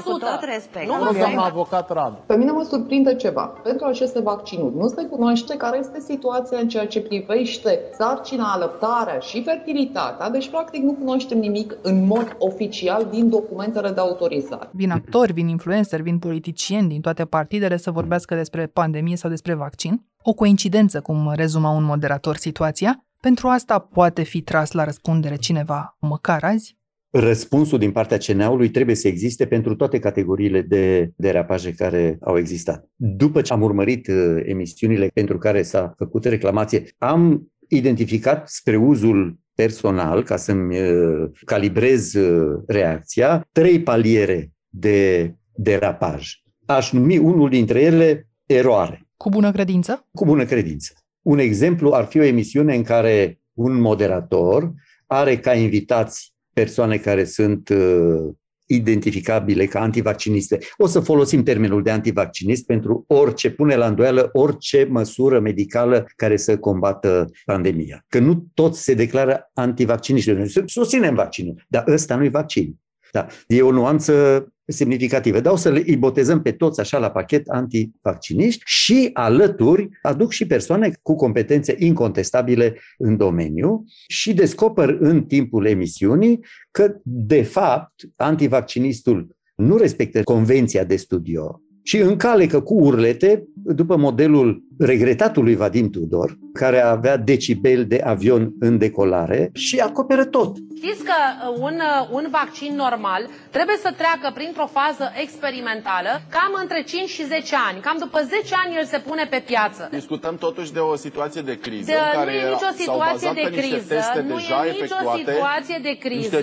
85%. 0.00 0.02
Cu 0.04 0.18
tot 0.18 0.42
respect. 0.54 0.86
Nu 0.86 0.94
vă 1.04 1.14
doamna 1.18 1.44
avocat 1.44 1.92
Radu. 1.92 2.18
Pe 2.26 2.36
mine 2.36 2.50
mă 2.50 2.66
surprinde 2.70 3.14
ceva. 3.14 3.42
Pentru 3.42 3.86
aceste 3.86 4.20
vaccinuri 4.20 4.76
nu 4.76 4.88
se 4.88 5.04
cunoaște 5.04 5.56
care 5.56 5.78
este 5.78 6.00
situația 6.00 6.58
în 6.58 6.68
ceea 6.68 6.86
ce 6.86 7.00
privește 7.00 7.80
sarcina, 7.98 8.52
alăptarea 8.52 9.18
și 9.18 9.42
fertilitatea, 9.42 10.30
deci 10.30 10.48
practic 10.48 10.82
nu 10.82 10.92
cunoaștem 10.92 11.38
nimic 11.38 11.76
în 11.82 12.06
mod 12.06 12.36
oficial 12.38 13.06
din 13.10 13.28
documentele 13.28 13.90
de 13.90 14.00
autorizare. 14.00 14.68
Vin 14.72 14.90
actori, 14.90 15.32
vin 15.32 15.48
influenceri, 15.48 16.02
vin 16.02 16.18
politicieni 16.18 16.88
din 16.88 17.00
toate 17.00 17.24
partidele 17.24 17.76
să 17.76 17.90
vorbească 17.90 18.34
despre 18.34 18.66
pandemie 18.66 19.16
sau 19.16 19.30
despre 19.30 19.54
vaccin. 19.54 20.06
O 20.22 20.32
coincidență, 20.32 21.00
cum 21.00 21.32
rezuma 21.34 21.70
un 21.70 21.84
moderator 21.84 22.36
situația, 22.36 23.04
pentru 23.20 23.48
asta 23.48 23.78
poate 23.78 24.22
fi 24.22 24.40
tras 24.40 24.72
la 24.72 24.84
răspundere 24.84 25.36
cineva, 25.36 25.96
măcar 26.00 26.44
azi? 26.44 26.76
Răspunsul 27.12 27.78
din 27.78 27.92
partea 27.92 28.16
CNA-ului 28.16 28.70
trebuie 28.70 28.96
să 28.96 29.08
existe 29.08 29.46
pentru 29.46 29.74
toate 29.74 29.98
categoriile 29.98 30.60
de 30.60 31.12
derapaje 31.16 31.72
care 31.72 32.18
au 32.20 32.38
existat. 32.38 32.88
După 32.96 33.40
ce 33.40 33.52
am 33.52 33.62
urmărit 33.62 34.08
uh, 34.08 34.42
emisiunile 34.44 35.10
pentru 35.14 35.38
care 35.38 35.62
s-a 35.62 35.94
făcut 35.96 36.24
reclamație, 36.24 36.84
am 36.98 37.52
identificat 37.68 38.48
spre 38.48 38.76
uzul 38.76 39.38
personal, 39.54 40.22
ca 40.22 40.36
să-mi 40.36 40.80
uh, 40.80 41.30
calibrez 41.44 42.14
uh, 42.14 42.62
reacția, 42.66 43.48
trei 43.52 43.82
paliere 43.82 44.52
de 44.68 45.34
derapaj. 45.54 46.28
Aș 46.66 46.92
numi 46.92 47.18
unul 47.18 47.48
dintre 47.48 47.80
ele 47.80 48.28
eroare. 48.46 49.06
Cu 49.16 49.28
bună 49.28 49.52
credință? 49.52 50.08
Cu 50.12 50.24
bună 50.24 50.44
credință. 50.44 50.92
Un 51.22 51.38
exemplu 51.38 51.90
ar 51.90 52.04
fi 52.04 52.18
o 52.18 52.22
emisiune 52.22 52.74
în 52.74 52.82
care 52.82 53.40
un 53.52 53.80
moderator 53.80 54.72
are 55.06 55.38
ca 55.38 55.54
invitați 55.54 56.31
persoane 56.52 56.96
care 56.96 57.24
sunt 57.24 57.68
uh, 57.68 58.34
identificabile 58.66 59.66
ca 59.66 59.80
antivacciniste. 59.80 60.58
O 60.76 60.86
să 60.86 61.00
folosim 61.00 61.42
termenul 61.42 61.82
de 61.82 61.90
antivaccinist 61.90 62.66
pentru 62.66 63.04
orice 63.06 63.50
pune 63.50 63.74
la 63.74 63.86
îndoială 63.86 64.28
orice 64.32 64.86
măsură 64.90 65.40
medicală 65.40 66.06
care 66.16 66.36
să 66.36 66.58
combată 66.58 67.30
pandemia. 67.44 68.04
Că 68.08 68.18
nu 68.18 68.46
toți 68.54 68.82
se 68.82 68.94
declară 68.94 69.50
antivacciniști. 69.54 70.30
Noi 70.30 70.52
susținem 70.66 71.14
vaccinul, 71.14 71.64
dar 71.68 71.84
ăsta 71.86 72.16
nu 72.16 72.24
e 72.24 72.28
vaccin. 72.28 72.76
Da. 73.12 73.26
E 73.46 73.62
o 73.62 73.70
nuanță 73.70 74.46
semnificative. 74.66 75.40
Dar 75.40 75.52
o 75.52 75.56
să 75.56 75.82
îi 75.86 75.96
botezăm 75.96 76.42
pe 76.42 76.52
toți 76.52 76.80
așa 76.80 76.98
la 76.98 77.10
pachet 77.10 77.48
antivacciniști 77.48 78.62
și 78.64 79.10
alături 79.12 79.88
aduc 80.02 80.30
și 80.30 80.46
persoane 80.46 80.92
cu 81.02 81.14
competențe 81.14 81.74
incontestabile 81.78 82.78
în 82.98 83.16
domeniu 83.16 83.84
și 84.08 84.34
descoper 84.34 84.96
în 85.00 85.24
timpul 85.24 85.66
emisiunii 85.66 86.40
că, 86.70 86.94
de 87.02 87.42
fapt, 87.42 87.92
antivaccinistul 88.16 89.36
nu 89.54 89.76
respectă 89.76 90.22
convenția 90.22 90.84
de 90.84 90.96
studio 90.96 91.60
și 91.82 91.98
încalecă 91.98 92.60
cu 92.60 92.74
urlete 92.74 93.44
după 93.64 93.96
modelul 93.96 94.62
regretatului 94.78 95.54
Vadim 95.56 95.90
Tudor, 95.90 96.38
care 96.52 96.80
avea 96.80 97.16
decibel 97.16 97.84
de 97.86 98.00
avion 98.04 98.52
în 98.58 98.78
decolare 98.78 99.50
și 99.54 99.78
acoperă 99.78 100.24
tot. 100.24 100.56
Știți 100.76 101.04
că 101.04 101.18
uh, 101.22 101.56
un, 101.68 101.76
uh, 101.92 102.08
un 102.18 102.26
vaccin 102.30 102.72
normal 102.84 103.22
trebuie 103.50 103.76
să 103.84 103.90
treacă 104.00 104.26
printr-o 104.38 104.68
fază 104.78 105.04
experimentală 105.24 106.10
cam 106.36 106.52
între 106.62 106.80
5 106.82 107.08
și 107.16 107.24
10 107.24 107.54
ani. 107.68 107.78
Cam 107.86 107.96
după 108.04 108.18
10 108.20 108.54
ani 108.62 108.76
el 108.78 108.84
se 108.94 108.98
pune 109.08 109.24
pe 109.34 109.40
piață. 109.50 109.82
Discutăm 109.90 110.34
totuși 110.46 110.72
de 110.72 110.82
o 110.92 110.94
situație 111.06 111.42
de 111.50 111.56
criză 111.66 111.90
de, 111.92 111.98
în 112.02 112.08
care 112.18 112.30
nu 112.32 112.38
e 112.38 112.54
nicio 112.56 112.72
situație 112.82 113.30
de 113.40 113.46
criză, 113.58 113.98
nu 114.30 114.36
e 114.68 114.72
nicio 114.80 115.00
situație 115.20 115.78
de 115.88 115.94
criză. 116.04 116.38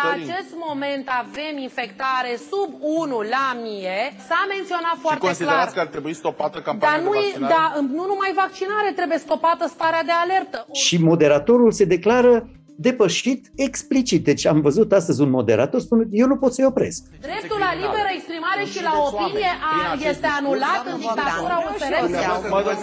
La 0.00 0.06
acest 0.20 0.50
moment 0.66 1.06
avem 1.22 1.54
infectare 1.68 2.32
sub 2.50 2.70
1 2.80 3.20
la 3.36 3.46
mie. 3.66 3.98
S-a 4.28 4.42
menționat 4.54 4.96
foarte 5.04 5.20
și 5.20 5.26
considerați 5.26 5.72
clar. 5.72 5.76
că 5.76 5.80
ar 5.86 5.90
trebui 5.94 6.14
stopată 6.22 6.58
campania 6.64 6.96
Dar 6.96 7.04
nu, 7.06 7.12
de 7.12 7.18
vaccinare? 7.18 7.54
Da, 7.54 7.64
nu 7.96 8.04
numai 8.12 8.30
vaccinare, 8.44 8.90
trebuie 8.98 9.18
stopată 9.26 9.64
starea 9.76 10.02
de 10.10 10.14
alertă. 10.24 10.58
Și 10.84 10.94
moderatorul 11.10 11.70
se 11.72 11.84
declară 11.84 12.34
depășit 12.76 13.50
explicit. 13.54 14.24
Deci 14.24 14.46
am 14.46 14.60
văzut 14.60 14.92
astăzi 14.92 15.20
un 15.20 15.30
moderator 15.30 15.80
spune, 15.80 16.04
eu 16.10 16.26
nu 16.26 16.36
pot 16.36 16.52
să-i 16.54 16.64
opresc. 16.64 17.02
Dreptul 17.20 17.58
la 17.58 17.72
liberă 17.74 18.08
exprimare 18.14 18.64
și 18.72 18.82
la 18.82 18.92
opinie 19.08 19.52
a, 19.70 20.08
este 20.10 20.28
anulat 20.38 20.82
în 20.92 20.98
dictatura 20.98 21.56
USR. 21.68 21.94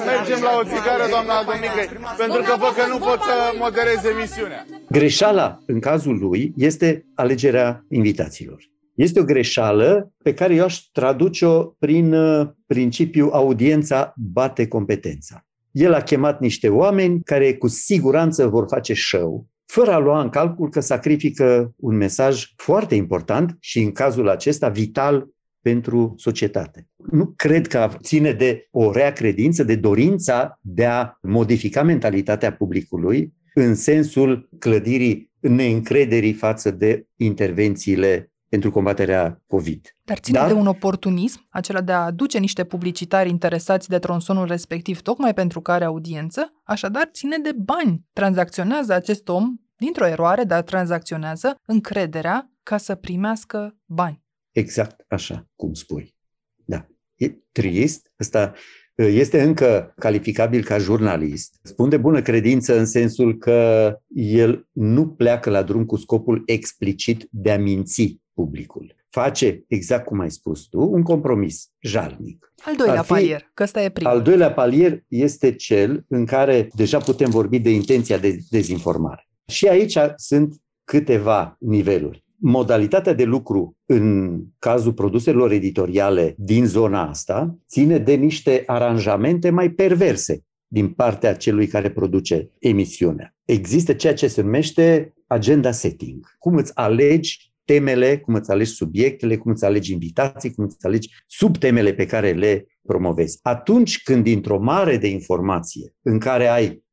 Mergem 0.05 0.41
la 0.41 0.53
o 0.59 0.63
țigară, 0.63 1.03
doamna 1.09 1.43
Domnică, 1.43 1.81
pentru 2.17 2.41
că 2.41 2.53
văd 2.63 2.73
că 2.79 2.85
nu 2.93 2.97
pot 2.97 3.19
să 3.21 3.35
moderez 3.59 4.03
emisiunea. 4.15 4.65
Greșeala, 4.89 5.59
în 5.65 5.79
cazul 5.79 6.17
lui, 6.17 6.53
este 6.57 7.05
alegerea 7.15 7.83
invitațiilor. 7.89 8.69
Este 9.01 9.19
o 9.19 9.23
greșeală 9.23 10.13
pe 10.23 10.33
care 10.33 10.55
eu 10.55 10.63
aș 10.63 10.77
traduce-o 10.91 11.63
prin 11.63 12.13
uh, 12.13 12.47
principiul 12.65 13.31
audiența 13.31 14.13
bate 14.17 14.67
competența. 14.67 15.45
El 15.71 15.93
a 15.93 16.01
chemat 16.01 16.39
niște 16.39 16.69
oameni 16.69 17.21
care 17.23 17.53
cu 17.53 17.67
siguranță 17.67 18.47
vor 18.47 18.65
face 18.69 18.93
show, 18.93 19.47
fără 19.65 19.91
a 19.91 19.97
lua 19.97 20.21
în 20.21 20.29
calcul 20.29 20.69
că 20.69 20.79
sacrifică 20.79 21.73
un 21.75 21.95
mesaj 21.95 22.45
foarte 22.55 22.95
important 22.95 23.57
și 23.59 23.79
în 23.81 23.91
cazul 23.91 24.29
acesta 24.29 24.69
vital 24.69 25.27
pentru 25.61 26.13
societate. 26.17 26.87
Nu 27.11 27.33
cred 27.35 27.67
că 27.67 27.89
ține 28.01 28.31
de 28.31 28.67
o 28.71 28.91
rea 28.91 29.13
credință, 29.13 29.63
de 29.63 29.75
dorința 29.75 30.59
de 30.61 30.85
a 30.85 31.17
modifica 31.21 31.83
mentalitatea 31.83 32.53
publicului 32.53 33.33
în 33.53 33.75
sensul 33.75 34.49
clădirii 34.59 35.31
neîncrederii 35.39 36.33
față 36.33 36.71
de 36.71 37.05
intervențiile 37.15 38.30
pentru 38.51 38.71
combaterea 38.71 39.41
COVID. 39.47 39.95
Dar 40.03 40.17
ține 40.17 40.37
Dar... 40.37 40.47
de 40.47 40.53
un 40.53 40.67
oportunism, 40.67 41.47
acela 41.49 41.81
de 41.81 41.91
a 41.91 42.05
aduce 42.05 42.37
niște 42.37 42.63
publicitari 42.63 43.29
interesați 43.29 43.89
de 43.89 43.99
tronsonul 43.99 44.45
respectiv, 44.45 45.01
tocmai 45.01 45.33
pentru 45.33 45.61
care 45.61 45.83
audiență, 45.83 46.53
așadar 46.63 47.09
ține 47.13 47.37
de 47.37 47.51
bani. 47.57 48.05
Tranzacționează 48.13 48.93
acest 48.93 49.29
om 49.29 49.55
dintr-o 49.75 50.07
eroare, 50.07 50.43
dar 50.43 50.61
tranzacționează 50.61 51.55
încrederea 51.65 52.51
ca 52.63 52.77
să 52.77 52.95
primească 52.95 53.77
bani. 53.85 54.23
Exact 54.51 55.05
așa 55.07 55.47
cum 55.55 55.73
spui. 55.73 56.15
Da. 56.65 56.87
E 57.15 57.29
trist. 57.51 58.11
Asta 58.17 58.53
este 58.95 59.41
încă 59.41 59.93
calificabil 59.97 60.63
ca 60.63 60.77
jurnalist. 60.77 61.59
Spun 61.63 61.89
de 61.89 61.97
bună 61.97 62.21
credință 62.21 62.77
în 62.77 62.85
sensul 62.85 63.37
că 63.37 63.95
el 64.15 64.67
nu 64.71 65.07
pleacă 65.07 65.49
la 65.49 65.63
drum 65.63 65.85
cu 65.85 65.95
scopul 65.95 66.43
explicit 66.45 67.27
de 67.29 67.51
a 67.51 67.57
minți 67.57 68.19
publicul. 68.41 68.95
Face, 69.09 69.63
exact 69.67 70.05
cum 70.05 70.19
ai 70.19 70.31
spus 70.31 70.61
tu, 70.61 70.79
un 70.91 71.01
compromis 71.01 71.69
jalnic. 71.79 72.53
Al 72.65 72.75
doilea 72.75 73.01
fi, 73.01 73.07
palier, 73.07 73.51
că 73.53 73.63
ăsta 73.63 73.81
e 73.81 73.89
primul. 73.89 74.11
Al 74.11 74.21
doilea 74.21 74.51
palier 74.53 75.03
este 75.07 75.55
cel 75.55 76.05
în 76.07 76.25
care 76.25 76.69
deja 76.73 76.97
putem 76.97 77.29
vorbi 77.29 77.59
de 77.59 77.71
intenția 77.71 78.17
de 78.17 78.39
dezinformare. 78.49 79.27
Și 79.47 79.67
aici 79.67 79.97
sunt 80.15 80.55
câteva 80.83 81.55
niveluri. 81.59 82.23
Modalitatea 82.35 83.13
de 83.13 83.23
lucru 83.23 83.77
în 83.85 84.39
cazul 84.59 84.93
produselor 84.93 85.51
editoriale 85.51 86.35
din 86.37 86.65
zona 86.65 87.07
asta 87.07 87.57
ține 87.67 87.97
de 87.97 88.13
niște 88.13 88.63
aranjamente 88.65 89.49
mai 89.49 89.69
perverse 89.69 90.43
din 90.67 90.89
partea 90.89 91.35
celui 91.35 91.67
care 91.67 91.91
produce 91.91 92.49
emisiunea. 92.59 93.35
Există 93.45 93.93
ceea 93.93 94.13
ce 94.13 94.27
se 94.27 94.41
numește 94.41 95.13
agenda 95.27 95.71
setting. 95.71 96.35
Cum 96.39 96.55
îți 96.55 96.71
alegi 96.75 97.50
temele, 97.71 98.17
cum 98.17 98.33
îți 98.33 98.51
alegi 98.51 98.71
subiectele, 98.71 99.37
cum 99.37 99.51
îți 99.51 99.65
alegi 99.65 99.91
invitații, 99.91 100.53
cum 100.53 100.63
îți 100.63 100.85
alegi 100.85 101.09
subtemele 101.27 101.93
pe 101.93 102.05
care 102.05 102.31
le 102.31 102.65
promovezi. 102.87 103.39
Atunci 103.41 104.03
când 104.03 104.23
dintr-o 104.23 104.59
mare 104.59 104.97
de 104.97 105.07
informație 105.07 105.95
în 106.01 106.19
care 106.19 106.47
ai 106.47 106.83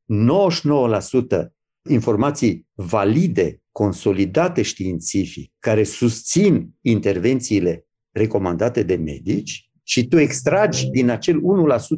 99% 1.45 1.45
informații 1.89 2.67
valide, 2.73 3.61
consolidate 3.71 4.61
științific, 4.61 5.53
care 5.59 5.83
susțin 5.83 6.69
intervențiile 6.81 7.85
recomandate 8.11 8.83
de 8.83 8.95
medici, 8.95 9.68
și 9.89 10.07
tu 10.07 10.17
extragi 10.17 10.89
din 10.89 11.09
acel 11.09 11.41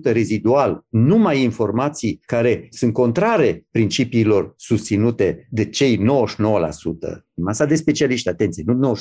1% 0.10 0.12
rezidual 0.12 0.86
numai 0.90 1.42
informații 1.42 2.20
care 2.26 2.68
sunt 2.70 2.94
contrare 2.94 3.66
principiilor 3.72 4.54
susținute 4.58 5.48
de 5.50 5.66
cei 5.66 5.98
99%, 5.98 6.02
masa 7.34 7.66
de 7.66 7.76
specialiști, 7.76 8.30
atenție, 8.30 8.64
nu 8.66 8.96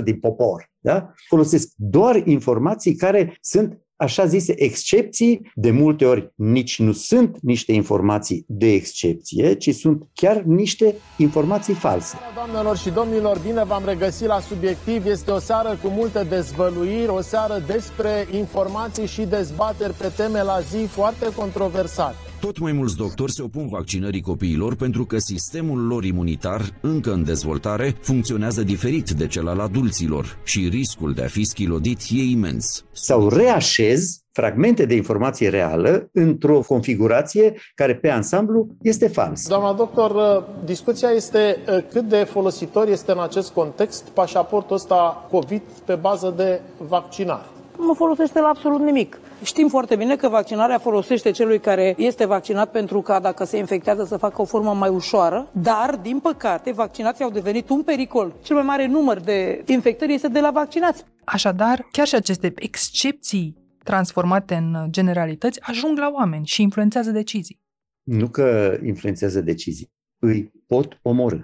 99% 0.00 0.04
din 0.04 0.18
popor, 0.18 0.70
da? 0.78 1.12
folosesc 1.28 1.72
doar 1.76 2.22
informații 2.26 2.94
care 2.94 3.36
sunt 3.40 3.78
așa 4.02 4.26
zise 4.26 4.62
excepții, 4.62 5.50
de 5.54 5.70
multe 5.70 6.04
ori 6.04 6.32
nici 6.34 6.78
nu 6.78 6.92
sunt 6.92 7.36
niște 7.40 7.72
informații 7.72 8.44
de 8.48 8.72
excepție, 8.72 9.54
ci 9.54 9.74
sunt 9.74 10.02
chiar 10.14 10.42
niște 10.42 10.94
informații 11.16 11.74
false. 11.74 12.16
Doamnelor 12.34 12.76
și 12.76 12.90
domnilor, 12.90 13.38
bine 13.38 13.64
v-am 13.64 13.82
regăsit 13.84 14.26
la 14.26 14.40
Subiectiv. 14.40 15.06
Este 15.06 15.30
o 15.30 15.38
seară 15.38 15.78
cu 15.82 15.88
multe 15.88 16.26
dezvăluiri, 16.28 17.08
o 17.08 17.20
seară 17.20 17.62
despre 17.66 18.28
informații 18.30 19.06
și 19.06 19.22
dezbateri 19.22 19.92
pe 19.92 20.12
teme 20.16 20.42
la 20.42 20.60
zi 20.60 20.86
foarte 20.86 21.26
controversate. 21.36 22.31
Tot 22.42 22.58
mai 22.58 22.72
mulți 22.72 22.96
doctori 22.96 23.32
se 23.32 23.42
opun 23.42 23.68
vaccinării 23.68 24.20
copiilor 24.20 24.76
pentru 24.76 25.04
că 25.04 25.18
sistemul 25.18 25.86
lor 25.86 26.04
imunitar, 26.04 26.60
încă 26.80 27.12
în 27.12 27.24
dezvoltare, 27.24 27.96
funcționează 28.00 28.62
diferit 28.62 29.10
de 29.10 29.26
cel 29.26 29.48
al 29.48 29.60
adulților 29.60 30.38
și 30.44 30.68
riscul 30.68 31.12
de 31.12 31.22
a 31.22 31.26
fi 31.26 31.44
schilodit 31.44 31.98
e 32.10 32.22
imens. 32.22 32.84
Sau 32.92 33.28
reașez 33.28 34.22
fragmente 34.32 34.86
de 34.86 34.94
informație 34.94 35.48
reală 35.48 36.08
într-o 36.12 36.60
configurație 36.60 37.54
care 37.74 37.94
pe 37.94 38.10
ansamblu 38.10 38.66
este 38.80 39.08
fals. 39.08 39.48
Doamna 39.48 39.72
doctor, 39.72 40.44
discuția 40.64 41.08
este 41.08 41.56
uh, 41.68 41.84
cât 41.90 42.08
de 42.08 42.24
folositor 42.24 42.88
este 42.88 43.12
în 43.12 43.20
acest 43.20 43.50
context 43.50 44.02
pașaportul 44.02 44.76
ăsta 44.76 45.26
COVID 45.30 45.62
pe 45.84 45.94
bază 45.94 46.34
de 46.36 46.60
vaccinare. 46.78 47.44
Nu 47.82 47.94
folosește 47.94 48.40
la 48.40 48.48
absolut 48.48 48.80
nimic. 48.80 49.20
Știm 49.42 49.68
foarte 49.68 49.96
bine 49.96 50.16
că 50.16 50.28
vaccinarea 50.28 50.78
folosește 50.78 51.30
celui 51.30 51.58
care 51.58 51.94
este 51.98 52.26
vaccinat 52.26 52.70
pentru 52.70 53.00
ca 53.00 53.20
dacă 53.20 53.44
se 53.44 53.56
infectează 53.56 54.04
să 54.04 54.16
facă 54.16 54.40
o 54.40 54.44
formă 54.44 54.74
mai 54.74 54.88
ușoară, 54.88 55.50
dar, 55.52 55.98
din 56.02 56.18
păcate, 56.18 56.72
vaccinații 56.72 57.24
au 57.24 57.30
devenit 57.30 57.68
un 57.68 57.82
pericol. 57.82 58.34
Cel 58.42 58.56
mai 58.56 58.64
mare 58.64 58.86
număr 58.86 59.20
de 59.20 59.64
infectări 59.66 60.12
este 60.12 60.28
de 60.28 60.40
la 60.40 60.50
vaccinați. 60.50 61.04
Așadar, 61.24 61.88
chiar 61.92 62.06
și 62.06 62.14
aceste 62.14 62.52
excepții 62.56 63.56
transformate 63.84 64.54
în 64.54 64.86
generalități 64.90 65.60
ajung 65.62 65.98
la 65.98 66.10
oameni 66.14 66.46
și 66.46 66.62
influențează 66.62 67.10
decizii. 67.10 67.60
Nu 68.02 68.28
că 68.28 68.78
influențează 68.84 69.40
decizii, 69.40 69.90
îi 70.18 70.52
pot 70.66 70.98
omorâ. 71.02 71.38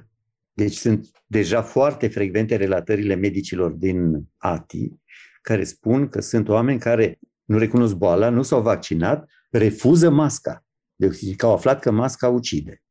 Deci 0.52 0.74
sunt 0.74 1.10
deja 1.26 1.62
foarte 1.62 2.08
frecvente 2.08 2.56
relatările 2.56 3.14
medicilor 3.14 3.70
din 3.70 4.24
ATI 4.36 4.92
care 5.42 5.64
spun 5.64 6.08
că 6.08 6.20
sunt 6.20 6.48
oameni 6.48 6.78
care 6.78 7.18
nu 7.44 7.58
recunosc 7.58 7.94
boala, 7.94 8.28
nu 8.28 8.42
s-au 8.42 8.60
vaccinat, 8.60 9.28
refuză 9.50 10.10
masca 10.10 10.64
de 10.94 11.06
oxigen, 11.06 11.36
că 11.36 11.46
au 11.46 11.52
aflat 11.52 11.80
că 11.80 11.90
masca 11.90 12.28
ucide. 12.28 12.82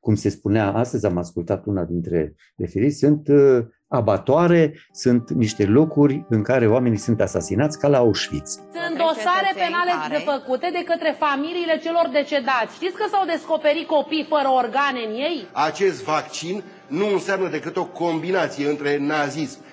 Cum 0.00 0.14
se 0.14 0.28
spunea 0.28 0.72
astăzi, 0.72 1.06
am 1.06 1.16
ascultat 1.16 1.66
una 1.66 1.84
dintre 1.84 2.34
referiri, 2.56 2.92
sunt 2.92 3.28
uh, 3.28 3.64
abatoare, 3.88 4.74
sunt 4.92 5.30
niște 5.30 5.64
locuri 5.66 6.24
în 6.28 6.42
care 6.42 6.66
oamenii 6.68 6.98
sunt 6.98 7.20
asasinați 7.20 7.78
ca 7.78 7.88
la 7.88 7.98
Auschwitz. 7.98 8.50
Sunt 8.52 8.96
dosare 8.98 9.52
penale 9.54 9.90
care... 10.02 10.22
făcute 10.24 10.68
de 10.72 10.84
către 10.84 11.16
familiile 11.18 11.78
celor 11.82 12.08
decedați. 12.12 12.74
Știți 12.74 12.96
că 12.96 13.04
s-au 13.10 13.26
descoperit 13.26 13.86
copii 13.86 14.26
fără 14.28 14.48
organe 14.48 15.00
în 15.08 15.14
ei? 15.14 15.48
Acest 15.52 16.04
vaccin 16.04 16.62
nu 16.88 17.06
înseamnă 17.12 17.48
decât 17.48 17.76
o 17.76 17.86
combinație 17.86 18.68
între 18.68 18.98
nazism 18.98 19.58
și 19.58 19.62
bolșevism. 19.62 19.71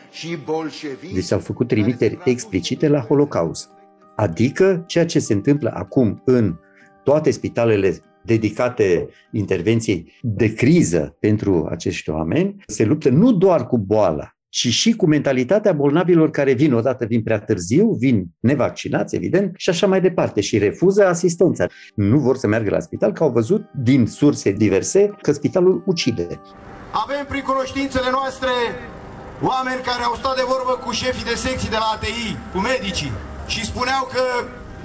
Deci 1.14 1.24
s-au 1.24 1.40
făcut 1.40 1.68
trimiteri 1.68 2.20
explicite 2.26 2.88
la 2.88 3.00
Holocaust. 3.00 3.70
Adică 4.16 4.84
ceea 4.88 5.06
ce 5.06 5.20
se 5.20 5.34
întâmplă 5.34 5.72
acum 5.74 6.22
în 6.26 6.56
toate 7.04 7.32
spitalele 7.32 8.02
dedicate 8.24 9.08
intervenției 9.32 10.14
de 10.22 10.54
criză 10.54 11.18
pentru 11.20 11.68
acești 11.70 12.10
oameni, 12.10 12.56
se 12.68 12.86
luptă 12.86 13.10
nu 13.10 13.32
doar 13.32 13.68
cu 13.68 13.78
boala, 13.78 14.34
ci 14.50 14.68
și 14.68 14.92
cu 14.92 15.08
mentalitatea 15.08 15.74
bolnavilor 15.74 16.30
care 16.30 16.54
vin 16.54 16.74
odată, 16.74 17.06
vin 17.06 17.24
prea 17.24 17.40
târziu, 17.40 17.92
vin 17.92 18.26
nevaccinați, 18.40 19.16
evident, 19.16 19.54
și 19.58 19.70
așa 19.70 19.88
mai 19.88 20.02
departe, 20.02 20.42
și 20.42 20.58
refuză 20.58 21.06
asistența. 21.06 21.68
Nu 21.96 22.18
vor 22.18 22.38
să 22.38 22.48
meargă 22.48 22.70
la 22.70 22.80
spital, 22.80 23.12
că 23.12 23.24
au 23.24 23.32
văzut 23.32 23.70
din 23.84 24.06
surse 24.06 24.52
diverse 24.52 25.16
că 25.22 25.32
spitalul 25.32 25.84
ucide. 25.86 26.28
Avem 26.92 27.26
prin 27.28 27.42
cunoștințele 27.42 28.08
noastre 28.12 28.50
oameni 29.42 29.82
care 29.90 30.04
au 30.04 30.16
stat 30.22 30.36
de 30.36 30.46
vorbă 30.54 30.74
cu 30.84 30.92
șefii 30.92 31.30
de 31.32 31.36
secții 31.46 31.74
de 31.76 31.80
la 31.84 31.90
ATI, 31.96 32.38
cu 32.54 32.60
medicii, 32.72 33.12
și 33.54 33.66
spuneau 33.72 34.04
că 34.14 34.24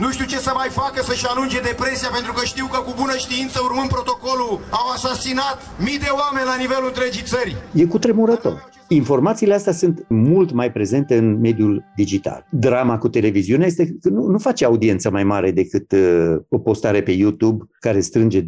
nu 0.02 0.10
știu 0.10 0.26
ce 0.32 0.38
să 0.38 0.52
mai 0.54 0.68
facă 0.80 1.02
să-și 1.02 1.26
alunge 1.28 1.60
depresia 1.60 2.08
pentru 2.18 2.32
că 2.32 2.44
știu 2.44 2.66
că 2.66 2.78
cu 2.86 2.92
bună 2.96 3.16
știință, 3.16 3.58
urmând 3.62 3.88
protocolul, 3.88 4.60
au 4.80 4.86
asasinat 4.96 5.56
mii 5.84 5.98
de 5.98 6.10
oameni 6.22 6.46
la 6.46 6.56
nivelul 6.56 6.90
întregii 6.92 7.30
țări. 7.32 7.56
E 7.72 7.84
cu 7.84 7.98
tremurător. 7.98 8.72
Informațiile 8.88 9.54
astea 9.54 9.72
sunt 9.72 10.04
mult 10.08 10.52
mai 10.52 10.72
prezente 10.72 11.16
în 11.16 11.40
mediul 11.40 11.84
digital. 11.96 12.46
Drama 12.50 12.98
cu 12.98 13.08
televiziunea 13.08 13.66
este 13.66 13.96
că 14.00 14.08
nu, 14.08 14.26
nu 14.26 14.38
face 14.38 14.64
audiență 14.64 15.10
mai 15.10 15.24
mare 15.24 15.50
decât 15.50 15.92
uh, 15.92 16.36
o 16.48 16.58
postare 16.58 17.02
pe 17.02 17.10
YouTube 17.10 17.64
care 17.80 18.00
strânge 18.00 18.40
27.000 18.42 18.46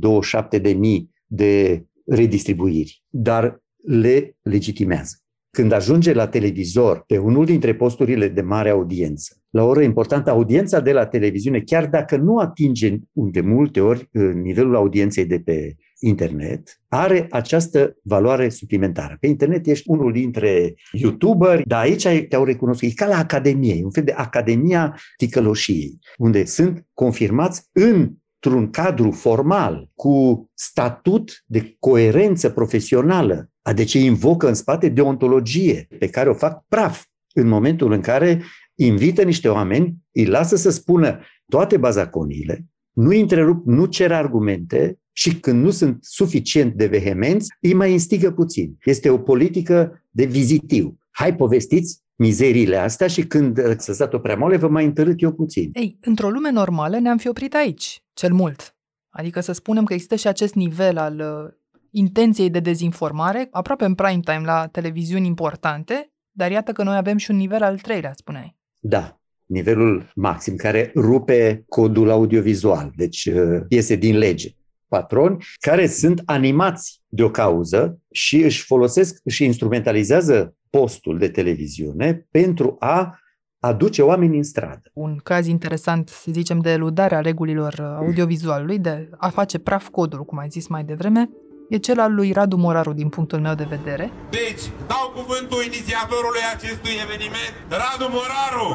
de 1.26 1.84
redistribuiri, 2.06 3.02
dar 3.08 3.62
le 3.82 4.36
legitimează 4.42 5.25
când 5.56 5.72
ajunge 5.72 6.12
la 6.12 6.28
televizor, 6.28 7.04
pe 7.06 7.18
unul 7.18 7.44
dintre 7.44 7.74
posturile 7.74 8.28
de 8.28 8.40
mare 8.40 8.70
audiență, 8.70 9.36
la 9.50 9.62
o 9.62 9.66
oră 9.66 9.82
importantă, 9.82 10.30
audiența 10.30 10.80
de 10.80 10.92
la 10.92 11.06
televiziune, 11.06 11.60
chiar 11.60 11.86
dacă 11.86 12.16
nu 12.16 12.36
atinge 12.36 12.96
de 13.12 13.40
multe 13.40 13.80
ori 13.80 14.08
uh, 14.12 14.32
nivelul 14.34 14.76
audienței 14.76 15.24
de 15.26 15.38
pe 15.44 15.76
internet, 16.00 16.80
are 16.88 17.26
această 17.30 17.96
valoare 18.02 18.48
suplimentară. 18.48 19.16
Pe 19.20 19.26
internet 19.26 19.66
ești 19.66 19.90
unul 19.90 20.12
dintre 20.12 20.74
youtuberi, 20.92 21.62
dar 21.66 21.82
aici 21.82 22.26
te-au 22.28 22.44
recunoscut. 22.44 22.88
E 22.88 22.92
ca 22.94 23.06
la 23.06 23.18
Academie, 23.18 23.84
un 23.84 23.90
fel 23.90 24.04
de 24.04 24.12
Academia 24.12 24.98
Ticăloșiei, 25.16 25.98
unde 26.16 26.44
sunt 26.44 26.86
confirmați 26.94 27.68
în 27.72 28.12
într-un 28.40 28.70
cadru 28.70 29.10
formal, 29.10 29.90
cu 29.94 30.46
statut 30.54 31.44
de 31.46 31.76
coerență 31.78 32.50
profesională, 32.50 33.50
a 33.62 33.72
de 33.72 33.84
ce 33.84 33.98
invocă 33.98 34.48
în 34.48 34.54
spate 34.54 34.88
deontologie 34.88 35.86
pe 35.98 36.08
care 36.08 36.28
o 36.28 36.34
fac 36.34 36.64
praf 36.68 37.04
în 37.34 37.48
momentul 37.48 37.92
în 37.92 38.00
care 38.00 38.42
invită 38.74 39.22
niște 39.22 39.48
oameni, 39.48 39.94
îi 40.12 40.24
lasă 40.24 40.56
să 40.56 40.70
spună 40.70 41.20
toate 41.48 41.76
bazaconiile, 41.76 42.66
nu 42.92 43.10
întrerup, 43.10 43.66
nu 43.66 43.86
cer 43.86 44.12
argumente 44.12 44.98
și 45.12 45.40
când 45.40 45.62
nu 45.62 45.70
sunt 45.70 45.98
suficient 46.00 46.74
de 46.74 46.86
vehemenți, 46.86 47.54
îi 47.60 47.74
mai 47.74 47.92
instigă 47.92 48.30
puțin. 48.30 48.76
Este 48.84 49.10
o 49.10 49.18
politică 49.18 50.04
de 50.10 50.24
vizitiv. 50.24 50.94
Hai, 51.18 51.34
povestiți 51.34 52.02
mizeriile 52.14 52.76
astea 52.76 53.06
și 53.06 53.26
când 53.26 53.66
ați 53.66 53.98
dat-o 53.98 54.18
prea 54.18 54.36
mole, 54.36 54.56
vă 54.56 54.68
mai 54.68 54.84
întărât 54.84 55.22
eu 55.22 55.32
puțin. 55.32 55.70
Ei, 55.72 55.98
într-o 56.00 56.30
lume 56.30 56.50
normală 56.50 56.98
ne-am 56.98 57.16
fi 57.16 57.28
oprit 57.28 57.54
aici, 57.54 58.02
cel 58.12 58.32
mult. 58.32 58.76
Adică 59.10 59.40
să 59.40 59.52
spunem 59.52 59.84
că 59.84 59.92
există 59.92 60.14
și 60.14 60.26
acest 60.26 60.54
nivel 60.54 60.96
al 60.96 61.18
uh, 61.18 61.52
intenției 61.90 62.50
de 62.50 62.60
dezinformare, 62.60 63.48
aproape 63.50 63.84
în 63.84 63.94
prime 63.94 64.20
time 64.20 64.42
la 64.44 64.66
televiziuni 64.66 65.26
importante, 65.26 66.12
dar 66.30 66.50
iată 66.50 66.72
că 66.72 66.82
noi 66.82 66.96
avem 66.96 67.16
și 67.16 67.30
un 67.30 67.36
nivel 67.36 67.62
al 67.62 67.78
treilea, 67.78 68.12
spuneai. 68.14 68.56
Da, 68.80 69.20
nivelul 69.46 70.10
maxim, 70.14 70.56
care 70.56 70.92
rupe 70.94 71.64
codul 71.68 72.10
audiovizual, 72.10 72.92
deci 72.96 73.24
uh, 73.24 73.60
iese 73.68 73.94
din 73.94 74.18
lege. 74.18 74.50
Patroni 74.88 75.44
care 75.60 75.86
sunt 75.86 76.22
animați 76.24 77.02
de 77.06 77.22
o 77.22 77.30
cauză 77.30 78.00
și 78.10 78.42
își 78.42 78.64
folosesc 78.64 79.20
și 79.28 79.44
instrumentalizează 79.44 80.55
postul 80.78 81.18
de 81.18 81.28
televiziune 81.28 82.26
pentru 82.30 82.76
a 82.78 83.18
aduce 83.60 84.02
oameni 84.02 84.36
în 84.36 84.42
stradă. 84.42 84.90
Un 84.92 85.16
caz 85.22 85.46
interesant, 85.46 86.08
să 86.08 86.30
zicem, 86.32 86.58
de 86.58 86.70
eludare 86.70 87.14
a 87.14 87.20
regulilor 87.20 87.80
audiovizualului, 87.80 88.78
de 88.78 89.08
a 89.16 89.28
face 89.28 89.58
praf 89.58 89.88
codul, 89.88 90.24
cum 90.24 90.38
ai 90.38 90.48
zis 90.48 90.66
mai 90.68 90.84
devreme, 90.84 91.30
e 91.68 91.76
cel 91.76 92.00
al 92.00 92.14
lui 92.14 92.32
Radu 92.32 92.56
Moraru 92.56 92.92
din 92.92 93.08
punctul 93.08 93.40
meu 93.40 93.54
de 93.54 93.66
vedere. 93.68 94.10
Deci, 94.30 94.62
dau 94.86 95.12
cuvântul 95.14 95.62
inițiatorului 95.64 96.44
acestui 96.54 96.92
eveniment, 97.04 97.54
Radu 97.68 98.12
Moraru! 98.16 98.68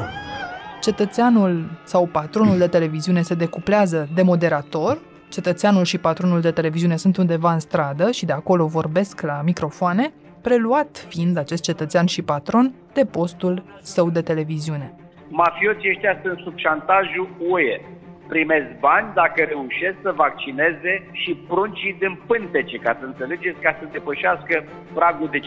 Cetățeanul 0.80 1.80
sau 1.84 2.06
patronul 2.06 2.58
de 2.58 2.66
televiziune 2.66 3.22
se 3.22 3.34
decuplează 3.34 4.08
de 4.14 4.22
moderator, 4.22 4.98
cetățeanul 5.28 5.84
și 5.84 5.98
patronul 5.98 6.40
de 6.40 6.50
televiziune 6.50 6.96
sunt 6.96 7.16
undeva 7.16 7.52
în 7.52 7.60
stradă 7.60 8.10
și 8.10 8.24
de 8.24 8.32
acolo 8.32 8.66
vorbesc 8.66 9.20
la 9.20 9.42
microfoane, 9.44 10.12
preluat 10.42 11.06
fiind 11.08 11.36
acest 11.36 11.62
cetățean 11.62 12.06
și 12.06 12.22
patron 12.22 12.74
de 12.92 13.04
postul 13.04 13.62
său 13.80 14.10
de 14.10 14.20
televiziune. 14.20 14.94
Mafioții 15.28 15.90
ăștia 15.90 16.20
sunt 16.22 16.38
sub 16.38 16.56
șantajul 16.56 17.28
UE. 17.48 17.80
Primesc 18.28 18.68
bani 18.80 19.08
dacă 19.14 19.42
reușesc 19.42 19.96
să 20.02 20.12
vaccineze 20.24 20.92
și 21.12 21.32
pruncii 21.48 21.96
din 21.98 22.14
pântece, 22.26 22.76
ca 22.76 22.96
să 23.00 23.04
înțelegeți, 23.04 23.60
ca 23.60 23.76
să 23.78 23.88
depășească 23.92 24.64
pragul 24.94 25.28
de 25.34 25.38
50%. 25.38 25.42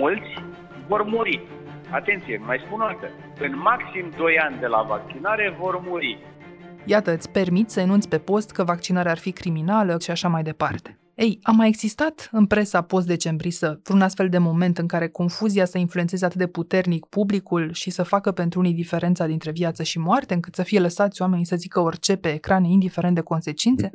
Mulți 0.00 0.30
vor 0.88 1.02
muri. 1.02 1.40
Atenție, 1.90 2.42
mai 2.46 2.62
spun 2.64 2.80
o 2.80 2.86
dată. 2.86 3.08
În 3.40 3.52
maxim 3.58 4.06
2 4.16 4.38
ani 4.38 4.56
de 4.60 4.66
la 4.66 4.82
vaccinare 4.82 5.56
vor 5.58 5.80
muri. 5.88 6.18
Iată, 6.84 7.12
îți 7.12 7.30
permit 7.30 7.70
să 7.70 7.80
enunți 7.80 8.08
pe 8.08 8.18
post 8.18 8.50
că 8.50 8.64
vaccinarea 8.64 9.10
ar 9.10 9.18
fi 9.18 9.32
criminală 9.32 9.96
și 10.00 10.10
așa 10.10 10.28
mai 10.28 10.42
departe. 10.42 10.99
Ei, 11.20 11.38
a 11.42 11.50
mai 11.50 11.68
existat 11.68 12.28
în 12.32 12.46
presa 12.46 12.82
post-decembrisă 12.82 13.80
vreun 13.84 14.00
astfel 14.00 14.28
de 14.28 14.38
moment 14.38 14.78
în 14.78 14.86
care 14.86 15.08
confuzia 15.08 15.64
să 15.64 15.78
influențeze 15.78 16.24
atât 16.24 16.38
de 16.38 16.46
puternic 16.46 17.06
publicul 17.06 17.72
și 17.72 17.90
să 17.90 18.02
facă 18.02 18.32
pentru 18.32 18.58
unii 18.58 18.74
diferența 18.74 19.26
dintre 19.26 19.50
viață 19.50 19.82
și 19.82 19.98
moarte, 19.98 20.34
încât 20.34 20.54
să 20.54 20.62
fie 20.62 20.80
lăsați 20.80 21.22
oamenii 21.22 21.46
să 21.46 21.56
zică 21.56 21.80
orice 21.80 22.16
pe 22.16 22.32
ecrane, 22.32 22.68
indiferent 22.68 23.14
de 23.14 23.20
consecințe? 23.20 23.90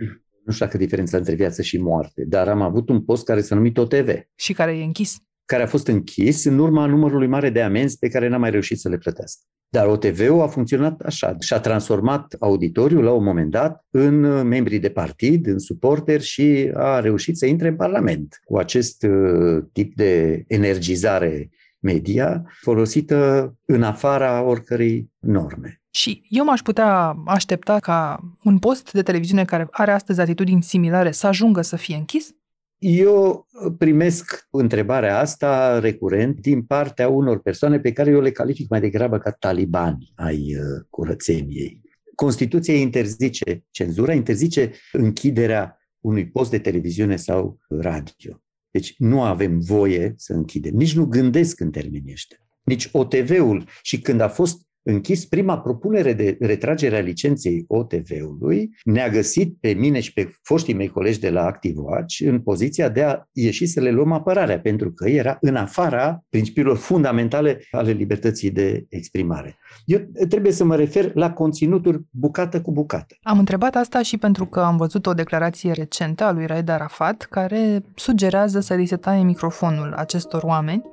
Nu 0.46 0.52
știu 0.52 0.66
dacă 0.66 0.78
diferența 0.78 1.18
între 1.18 1.36
viață 1.36 1.62
și 1.62 1.78
moarte, 1.78 2.26
dar 2.28 2.48
am 2.48 2.62
avut 2.62 2.90
un 2.90 3.04
post 3.04 3.26
care 3.26 3.42
s-a 3.42 3.56
numit 3.56 3.78
OTV. 3.78 4.10
Și 4.36 4.54
care 4.54 4.78
e 4.78 4.84
închis 4.84 5.18
care 5.46 5.64
a 5.64 5.68
fost 5.68 5.88
închis 5.88 6.44
în 6.46 6.60
urma 6.60 6.86
numărului 6.86 7.28
mare 7.28 7.50
de 7.50 7.62
amenzi 7.62 7.98
pe 7.98 8.08
care 8.08 8.28
n-a 8.28 8.38
mai 8.38 8.50
reușit 8.50 8.80
să 8.80 8.90
le 8.90 8.98
plătească. 8.98 9.42
Dar 9.70 9.88
OTV-ul 9.88 10.42
a 10.42 10.48
funcționat 10.48 11.02
așa 11.02 11.36
și 11.40 11.54
a 11.54 11.60
transformat 11.60 12.36
auditoriul 12.40 13.04
la 13.04 13.12
un 13.12 13.24
moment 13.24 13.52
dat 13.52 13.86
în 13.90 14.48
membrii 14.48 14.80
de 14.80 14.90
partid, 14.90 15.48
în 15.48 15.60
suporteri 15.60 16.24
și 16.24 16.72
a 16.74 17.00
reușit 17.00 17.38
să 17.38 17.46
intre 17.46 17.68
în 17.68 17.76
Parlament 17.76 18.40
cu 18.44 18.58
acest 18.58 19.04
uh, 19.04 19.64
tip 19.74 19.96
de 19.96 20.44
energizare 20.48 21.50
media 21.80 22.44
folosită 22.62 23.54
în 23.66 23.84
afara 23.84 24.42
oricărei 24.42 25.10
norme. 25.20 25.82
Și 25.90 26.22
eu 26.30 26.44
m-aș 26.46 26.62
putea 26.62 27.16
aștepta 27.26 27.80
ca 27.80 28.20
un 28.44 28.58
post 28.58 28.92
de 28.92 29.02
televiziune 29.02 29.46
care 29.46 29.68
are 29.72 29.92
astăzi 29.92 30.20
atitudini 30.20 30.64
similare 30.64 31.12
să 31.12 31.28
ajungă 31.28 31.62
să 31.62 31.76
fie 31.76 31.96
închis? 31.96 32.36
Eu 32.78 33.48
primesc 33.78 34.48
întrebarea 34.50 35.20
asta 35.20 35.80
recurent 35.80 36.40
din 36.40 36.64
partea 36.64 37.08
unor 37.08 37.40
persoane 37.40 37.80
pe 37.80 37.92
care 37.92 38.10
eu 38.12 38.22
le 38.22 38.32
calific 38.32 38.70
mai 38.70 38.80
degrabă 38.80 39.18
ca 39.18 39.32
talibani 39.32 40.12
ai 40.16 40.56
uh, 40.56 40.86
curățeniei. 40.90 41.82
Constituția 42.16 42.74
interzice 42.74 43.66
cenzura, 43.72 44.14
interzice 44.14 44.72
închiderea 44.92 45.80
unui 46.00 46.30
post 46.30 46.50
de 46.50 46.60
televiziune 46.60 47.16
sau 47.16 47.60
radio. 47.68 48.42
Deci 48.72 48.96
nu 48.98 49.22
avem 49.22 49.60
voie 49.60 50.14
să 50.18 50.34
închidem. 50.34 50.76
Nici 50.76 50.96
nu 50.96 51.06
gândesc 51.06 51.60
în 51.60 51.72
termenii 51.72 52.12
ăștia. 52.12 52.38
Nici 52.64 52.90
OTV-ul 52.92 53.68
și 53.82 54.02
când 54.02 54.22
a 54.22 54.28
fost 54.28 54.62
închis 54.86 55.26
prima 55.26 55.60
propunere 55.60 56.14
de 56.14 56.38
retragere 56.40 56.98
a 56.98 57.02
licenței 57.02 57.66
OTV-ului, 57.68 58.70
ne-a 58.84 59.10
găsit 59.10 59.58
pe 59.60 59.74
mine 59.74 60.00
și 60.00 60.14
pe 60.14 60.32
foștii 60.44 60.74
mei 60.74 60.88
colegi 60.88 61.20
de 61.20 61.30
la 61.30 61.46
ActiveWatch 61.46 62.20
în 62.26 62.40
poziția 62.40 62.90
de 62.90 63.04
a 63.04 63.18
ieși 63.32 63.66
să 63.66 63.80
le 63.80 63.92
luăm 63.92 64.12
apărarea, 64.12 64.60
pentru 64.60 64.92
că 64.92 65.10
era 65.10 65.38
în 65.42 65.56
afara 65.56 66.24
principiilor 66.30 66.78
fundamentale 66.78 67.62
ale 67.72 67.92
libertății 67.92 68.52
de 68.52 68.86
exprimare. 68.90 69.58
Eu 69.86 70.00
trebuie 70.30 70.52
să 70.52 70.64
mă 70.64 70.76
refer 70.76 71.12
la 71.14 71.32
conținuturi 71.32 72.02
bucată 72.10 72.62
cu 72.62 72.72
bucată. 72.72 73.16
Am 73.24 73.40
întrebat 73.40 73.76
asta 73.76 74.02
și 74.02 74.18
pentru 74.18 74.46
că 74.46 74.60
am 74.60 74.78
văzut 74.78 75.06
o 75.06 75.14
declarație 75.14 75.72
recentă 75.72 76.24
a 76.24 76.32
lui 76.32 76.46
Raed 76.46 76.70
Arafat 76.70 77.28
care 77.30 77.84
sugerează 77.96 78.60
să 78.60 78.74
li 78.74 78.86
se 78.86 78.96
taie 78.96 79.24
microfonul 79.24 79.94
acestor 79.94 80.44
oameni. 80.44 80.84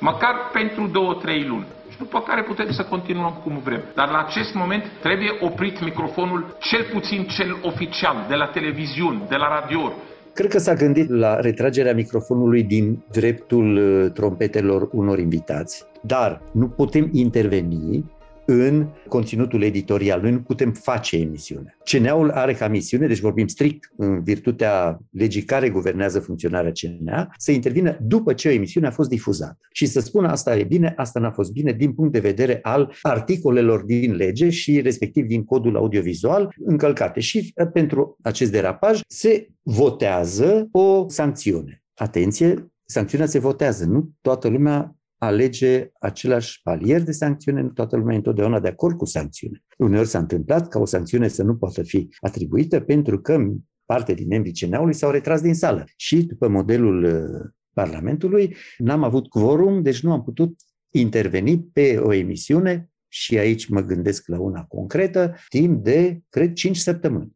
Măcar 0.00 0.34
pentru 0.52 0.86
două-trei 0.86 1.46
luni 1.46 1.66
după 1.98 2.20
care 2.20 2.42
putem 2.42 2.70
să 2.70 2.82
continuăm 2.82 3.40
cum 3.44 3.58
vrem. 3.64 3.82
Dar 3.94 4.08
la 4.08 4.18
acest 4.18 4.54
moment 4.54 4.84
trebuie 5.02 5.30
oprit 5.40 5.84
microfonul, 5.84 6.56
cel 6.60 6.86
puțin 6.92 7.24
cel 7.24 7.56
oficial, 7.62 8.16
de 8.28 8.34
la 8.34 8.46
televiziuni, 8.46 9.22
de 9.28 9.36
la 9.36 9.48
radio. 9.60 9.92
Cred 10.32 10.50
că 10.50 10.58
s-a 10.58 10.74
gândit 10.74 11.08
la 11.08 11.40
retragerea 11.40 11.94
microfonului 11.94 12.62
din 12.62 13.04
dreptul 13.12 13.76
uh, 13.76 14.12
trompetelor 14.12 14.88
unor 14.92 15.18
invitați, 15.18 15.84
dar 16.00 16.40
nu 16.52 16.68
putem 16.68 17.08
interveni 17.12 18.04
în 18.46 18.88
conținutul 19.08 19.62
editorial. 19.62 20.20
Noi 20.20 20.30
nu 20.30 20.40
putem 20.40 20.72
face 20.72 21.16
emisiune. 21.16 21.76
CNA-ul 21.84 22.30
are 22.30 22.52
ca 22.52 22.68
misiune, 22.68 23.06
deci 23.06 23.20
vorbim 23.20 23.46
strict 23.46 23.92
în 23.96 24.22
virtutea 24.22 25.00
legii 25.10 25.42
care 25.42 25.70
guvernează 25.70 26.20
funcționarea 26.20 26.72
CNA, 26.72 27.28
să 27.36 27.52
intervină 27.52 27.98
după 28.00 28.32
ce 28.32 28.48
o 28.48 28.50
emisiune 28.50 28.86
a 28.86 28.90
fost 28.90 29.08
difuzată 29.08 29.58
și 29.72 29.86
să 29.86 30.00
spună 30.00 30.28
asta 30.28 30.56
e 30.56 30.64
bine, 30.64 30.92
asta 30.96 31.20
n-a 31.20 31.30
fost 31.30 31.52
bine 31.52 31.72
din 31.72 31.92
punct 31.92 32.12
de 32.12 32.18
vedere 32.20 32.58
al 32.62 32.94
articolelor 33.02 33.82
din 33.82 34.14
lege 34.14 34.50
și 34.50 34.80
respectiv 34.80 35.26
din 35.26 35.44
codul 35.44 35.76
audiovizual 35.76 36.54
încălcate. 36.64 37.20
Și 37.20 37.52
uh, 37.56 37.68
pentru 37.72 38.16
acest 38.22 38.50
derapaj 38.50 39.00
se 39.08 39.48
votează 39.62 40.68
o 40.70 41.08
sancțiune. 41.08 41.82
Atenție, 41.94 42.70
sancțiunea 42.84 43.26
se 43.26 43.38
votează, 43.38 43.84
nu 43.84 44.10
toată 44.20 44.48
lumea 44.48 44.95
alege 45.18 45.90
același 46.00 46.60
palier 46.62 47.02
de 47.02 47.12
sancțiune, 47.12 47.60
nu 47.60 47.68
toată 47.68 47.96
lumea 47.96 48.14
e 48.14 48.16
întotdeauna 48.16 48.60
de 48.60 48.68
acord 48.68 48.96
cu 48.96 49.04
sancțiune. 49.04 49.64
Uneori 49.78 50.08
s-a 50.08 50.18
întâmplat 50.18 50.68
ca 50.68 50.78
o 50.78 50.84
sancțiune 50.84 51.28
să 51.28 51.42
nu 51.42 51.56
poată 51.56 51.82
fi 51.82 52.08
atribuită 52.20 52.80
pentru 52.80 53.20
că 53.20 53.44
parte 53.84 54.14
din 54.14 54.26
membrii 54.26 54.52
CNA-ului 54.52 54.94
s-au 54.94 55.10
retras 55.10 55.40
din 55.40 55.54
sală. 55.54 55.84
Și 55.96 56.24
după 56.24 56.48
modelul 56.48 57.04
uh, 57.04 57.50
Parlamentului 57.72 58.56
n-am 58.78 59.02
avut 59.02 59.28
quorum, 59.28 59.82
deci 59.82 60.02
nu 60.02 60.12
am 60.12 60.22
putut 60.22 60.60
interveni 60.90 61.62
pe 61.72 61.98
o 61.98 62.12
emisiune 62.12 62.90
și 63.08 63.38
aici 63.38 63.68
mă 63.68 63.80
gândesc 63.80 64.26
la 64.26 64.40
una 64.40 64.64
concretă, 64.64 65.34
timp 65.48 65.84
de, 65.84 66.20
cred, 66.28 66.52
5 66.52 66.76
săptămâni. 66.76 67.35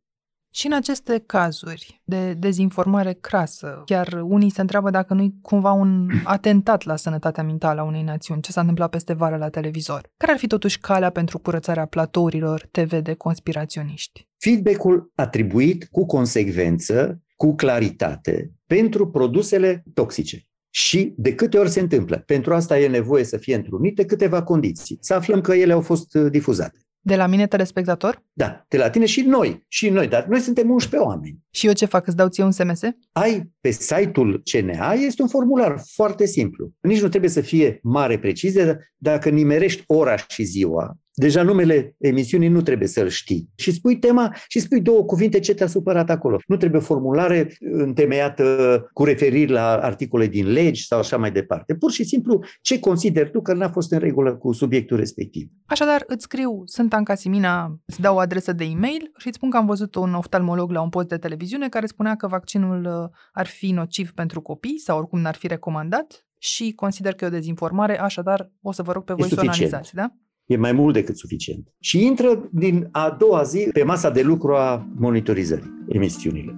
Și 0.53 0.67
în 0.67 0.73
aceste 0.73 1.23
cazuri 1.27 2.01
de 2.05 2.35
dezinformare 2.35 3.13
crasă, 3.13 3.83
chiar 3.85 4.21
unii 4.25 4.51
se 4.51 4.61
întreabă 4.61 4.91
dacă 4.91 5.15
nu-i 5.15 5.35
cumva 5.43 5.73
un 5.73 6.09
atentat 6.25 6.85
la 6.85 6.97
sănătatea 6.97 7.43
mentală 7.43 7.81
a 7.81 7.85
unei 7.85 8.03
națiuni, 8.03 8.43
ce 8.43 8.53
s-a 8.53 8.61
întâmplat 8.61 8.91
peste 8.91 9.13
vară 9.13 9.37
la 9.37 9.49
televizor. 9.49 10.11
Care 10.17 10.33
ar 10.33 10.39
fi 10.39 10.47
totuși 10.47 10.79
calea 10.79 11.11
pentru 11.11 11.39
curățarea 11.39 11.87
platourilor 11.87 12.69
TV 12.71 12.99
de 12.99 13.15
conspiraționiști? 13.15 14.29
Feedback-ul 14.39 15.13
atribuit 15.15 15.89
cu 15.91 16.07
consecvență, 16.07 17.23
cu 17.37 17.55
claritate, 17.55 18.53
pentru 18.67 19.11
produsele 19.11 19.83
toxice. 19.95 20.45
Și 20.73 21.15
de 21.17 21.35
câte 21.35 21.59
ori 21.59 21.71
se 21.71 21.81
întâmplă? 21.81 22.23
Pentru 22.27 22.55
asta 22.55 22.79
e 22.79 22.89
nevoie 22.89 23.25
să 23.25 23.37
fie 23.37 23.55
întrunite 23.55 24.05
câteva 24.05 24.43
condiții. 24.43 24.99
Să 25.01 25.15
aflăm 25.15 25.41
că 25.41 25.55
ele 25.55 25.73
au 25.73 25.81
fost 25.81 26.15
uh, 26.15 26.31
difuzate. 26.31 26.79
De 27.03 27.17
la 27.17 27.27
mine, 27.27 27.47
telespectator? 27.47 28.25
Da, 28.33 28.65
de 28.69 28.77
la 28.77 28.91
tine 28.91 29.07
și 29.07 29.21
noi. 29.21 29.65
Și 29.69 29.89
noi, 29.89 30.09
dar 30.09 30.27
noi 30.27 30.41
suntem 30.41 30.71
11 30.71 31.09
oameni. 31.09 31.39
Și 31.51 31.67
eu 31.67 31.73
ce 31.73 31.85
fac? 31.85 32.07
Îți 32.07 32.17
dau 32.17 32.29
ție 32.29 32.45
un 32.45 32.51
SMS? 32.51 32.81
Ai 33.13 33.51
pe 33.61 33.71
site-ul 33.71 34.43
CNA, 34.45 34.93
este 34.93 35.23
un 35.23 35.29
formular 35.29 35.83
foarte 35.95 36.27
simplu. 36.27 36.71
Nici 36.81 37.01
nu 37.01 37.09
trebuie 37.09 37.31
să 37.31 37.41
fie 37.41 37.79
mare 37.83 38.19
precizie, 38.19 38.93
dacă 38.97 39.29
nimerești 39.29 39.85
ora 39.87 40.17
și 40.17 40.43
ziua, 40.43 40.97
Deja 41.21 41.43
numele 41.43 41.95
emisiunii 41.99 42.49
nu 42.49 42.63
trebuie 42.63 42.89
să-l 42.89 43.09
știi. 43.09 43.51
Și 43.57 43.73
spui 43.73 43.99
tema 43.99 44.35
și 44.49 44.59
spui 44.59 44.81
două 44.81 45.05
cuvinte 45.05 45.39
ce 45.39 45.55
te-a 45.55 45.67
supărat 45.67 46.11
acolo. 46.11 46.39
Nu 46.47 46.57
trebuie 46.57 46.81
formulare 46.81 47.57
întemeiată 47.61 48.45
cu 48.93 49.05
referiri 49.05 49.51
la 49.51 49.77
articole 49.77 50.27
din 50.27 50.53
legi 50.53 50.87
sau 50.87 50.99
așa 50.99 51.17
mai 51.17 51.33
departe. 51.33 51.75
Pur 51.75 51.91
și 51.91 52.05
simplu 52.05 52.45
ce 52.61 52.79
consideri 52.79 53.31
tu 53.31 53.43
că 53.43 53.55
n-a 53.55 53.69
fost 53.69 53.93
în 53.93 53.99
regulă 53.99 54.37
cu 54.37 54.53
subiectul 54.53 54.97
respectiv. 54.97 55.49
Așadar, 55.67 56.05
îți 56.07 56.23
scriu, 56.23 56.63
sunt 56.65 56.95
Anca 56.95 57.15
Simina, 57.15 57.79
îți 57.85 58.01
dau 58.01 58.17
o 58.17 58.19
adresă 58.19 58.53
de 58.53 58.65
e-mail 58.65 59.13
și 59.17 59.27
îți 59.27 59.37
spun 59.37 59.51
că 59.51 59.57
am 59.57 59.67
văzut 59.67 59.95
un 59.95 60.15
oftalmolog 60.15 60.71
la 60.71 60.81
un 60.81 60.89
post 60.89 61.09
de 61.09 61.17
televiziune 61.17 61.69
care 61.69 61.87
spunea 61.87 62.17
că 62.17 62.27
vaccinul 62.27 62.85
uh, 62.85 63.19
ar 63.33 63.47
fi 63.47 63.71
nociv 63.71 64.11
pentru 64.13 64.41
copii 64.41 64.79
sau 64.79 64.99
oricum 64.99 65.21
n-ar 65.21 65.35
fi 65.35 65.47
recomandat 65.47 66.27
și 66.39 66.73
consider 66.73 67.15
că 67.15 67.25
e 67.25 67.29
o 67.29 67.31
dezinformare, 67.31 68.01
așadar 68.01 68.51
o 68.61 68.73
să 68.73 68.83
vă 68.83 68.93
rog 68.93 69.05
pe 69.05 69.13
voi 69.13 69.29
să 69.29 69.35
o 69.39 69.41
analizați, 69.41 69.95
da? 69.95 70.15
E 70.53 70.57
mai 70.57 70.73
mult 70.73 70.95
decât 70.95 71.17
suficient. 71.17 71.67
Și 71.81 72.05
intră 72.05 72.49
din 72.53 72.89
a 72.91 73.17
doua 73.19 73.43
zi 73.43 73.69
pe 73.73 73.83
masa 73.83 74.11
de 74.11 74.23
lucru 74.23 74.55
a 74.55 74.87
monitorizării 74.97 75.85
emisiunile. 75.89 76.57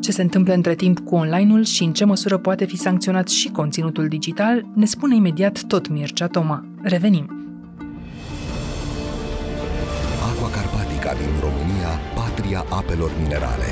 Ce 0.00 0.12
se 0.12 0.22
întâmplă 0.22 0.54
între 0.54 0.74
timp 0.74 0.98
cu 0.98 1.14
online-ul 1.14 1.64
și 1.64 1.84
în 1.84 1.92
ce 1.92 2.04
măsură 2.04 2.38
poate 2.38 2.64
fi 2.64 2.76
sancționat 2.76 3.28
și 3.28 3.48
conținutul 3.50 4.08
digital, 4.08 4.66
ne 4.74 4.84
spune 4.84 5.14
imediat 5.14 5.62
tot 5.62 5.88
Mircea 5.88 6.26
Toma. 6.26 6.64
Revenim. 6.82 7.30
Aqua 10.30 10.50
Carpatica 10.50 11.12
din 11.12 11.32
România, 11.40 11.92
patria 12.14 12.64
apelor 12.70 13.10
minerale. 13.22 13.70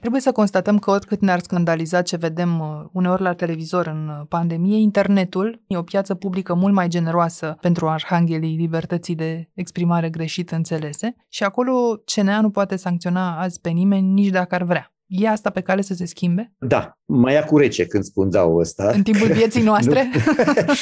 Trebuie 0.00 0.20
să 0.20 0.32
constatăm 0.32 0.78
că 0.78 0.90
oricât 0.90 1.20
ne-ar 1.20 1.40
scandaliza 1.40 2.02
ce 2.02 2.16
vedem 2.16 2.60
uh, 2.60 2.66
uneori 2.92 3.22
la 3.22 3.32
televizor 3.32 3.86
în 3.86 4.08
uh, 4.08 4.26
pandemie, 4.28 4.78
internetul 4.78 5.62
e 5.66 5.76
o 5.76 5.82
piață 5.82 6.14
publică 6.14 6.54
mult 6.54 6.74
mai 6.74 6.88
generoasă 6.88 7.56
pentru 7.60 7.88
arhanghelii 7.88 8.56
libertății 8.56 9.14
de 9.14 9.48
exprimare 9.54 10.10
greșit 10.10 10.50
înțelese 10.50 11.16
și 11.28 11.44
acolo 11.44 12.02
CNA 12.14 12.40
nu 12.40 12.50
poate 12.50 12.76
sancționa 12.76 13.40
azi 13.40 13.60
pe 13.60 13.68
nimeni 13.68 14.12
nici 14.12 14.30
dacă 14.30 14.54
ar 14.54 14.62
vrea. 14.62 14.92
E 15.06 15.28
asta 15.28 15.50
pe 15.50 15.60
cale 15.60 15.82
să 15.82 15.94
se 15.94 16.04
schimbe? 16.04 16.52
Da, 16.58 16.98
mai 17.04 17.32
ia 17.32 17.44
cu 17.44 17.58
rece 17.58 17.86
când 17.86 18.04
spun 18.04 18.30
da 18.30 18.44
ăsta. 18.44 18.90
În 18.94 19.02
timpul 19.02 19.32
vieții 19.32 19.62
noastre? 19.70 20.10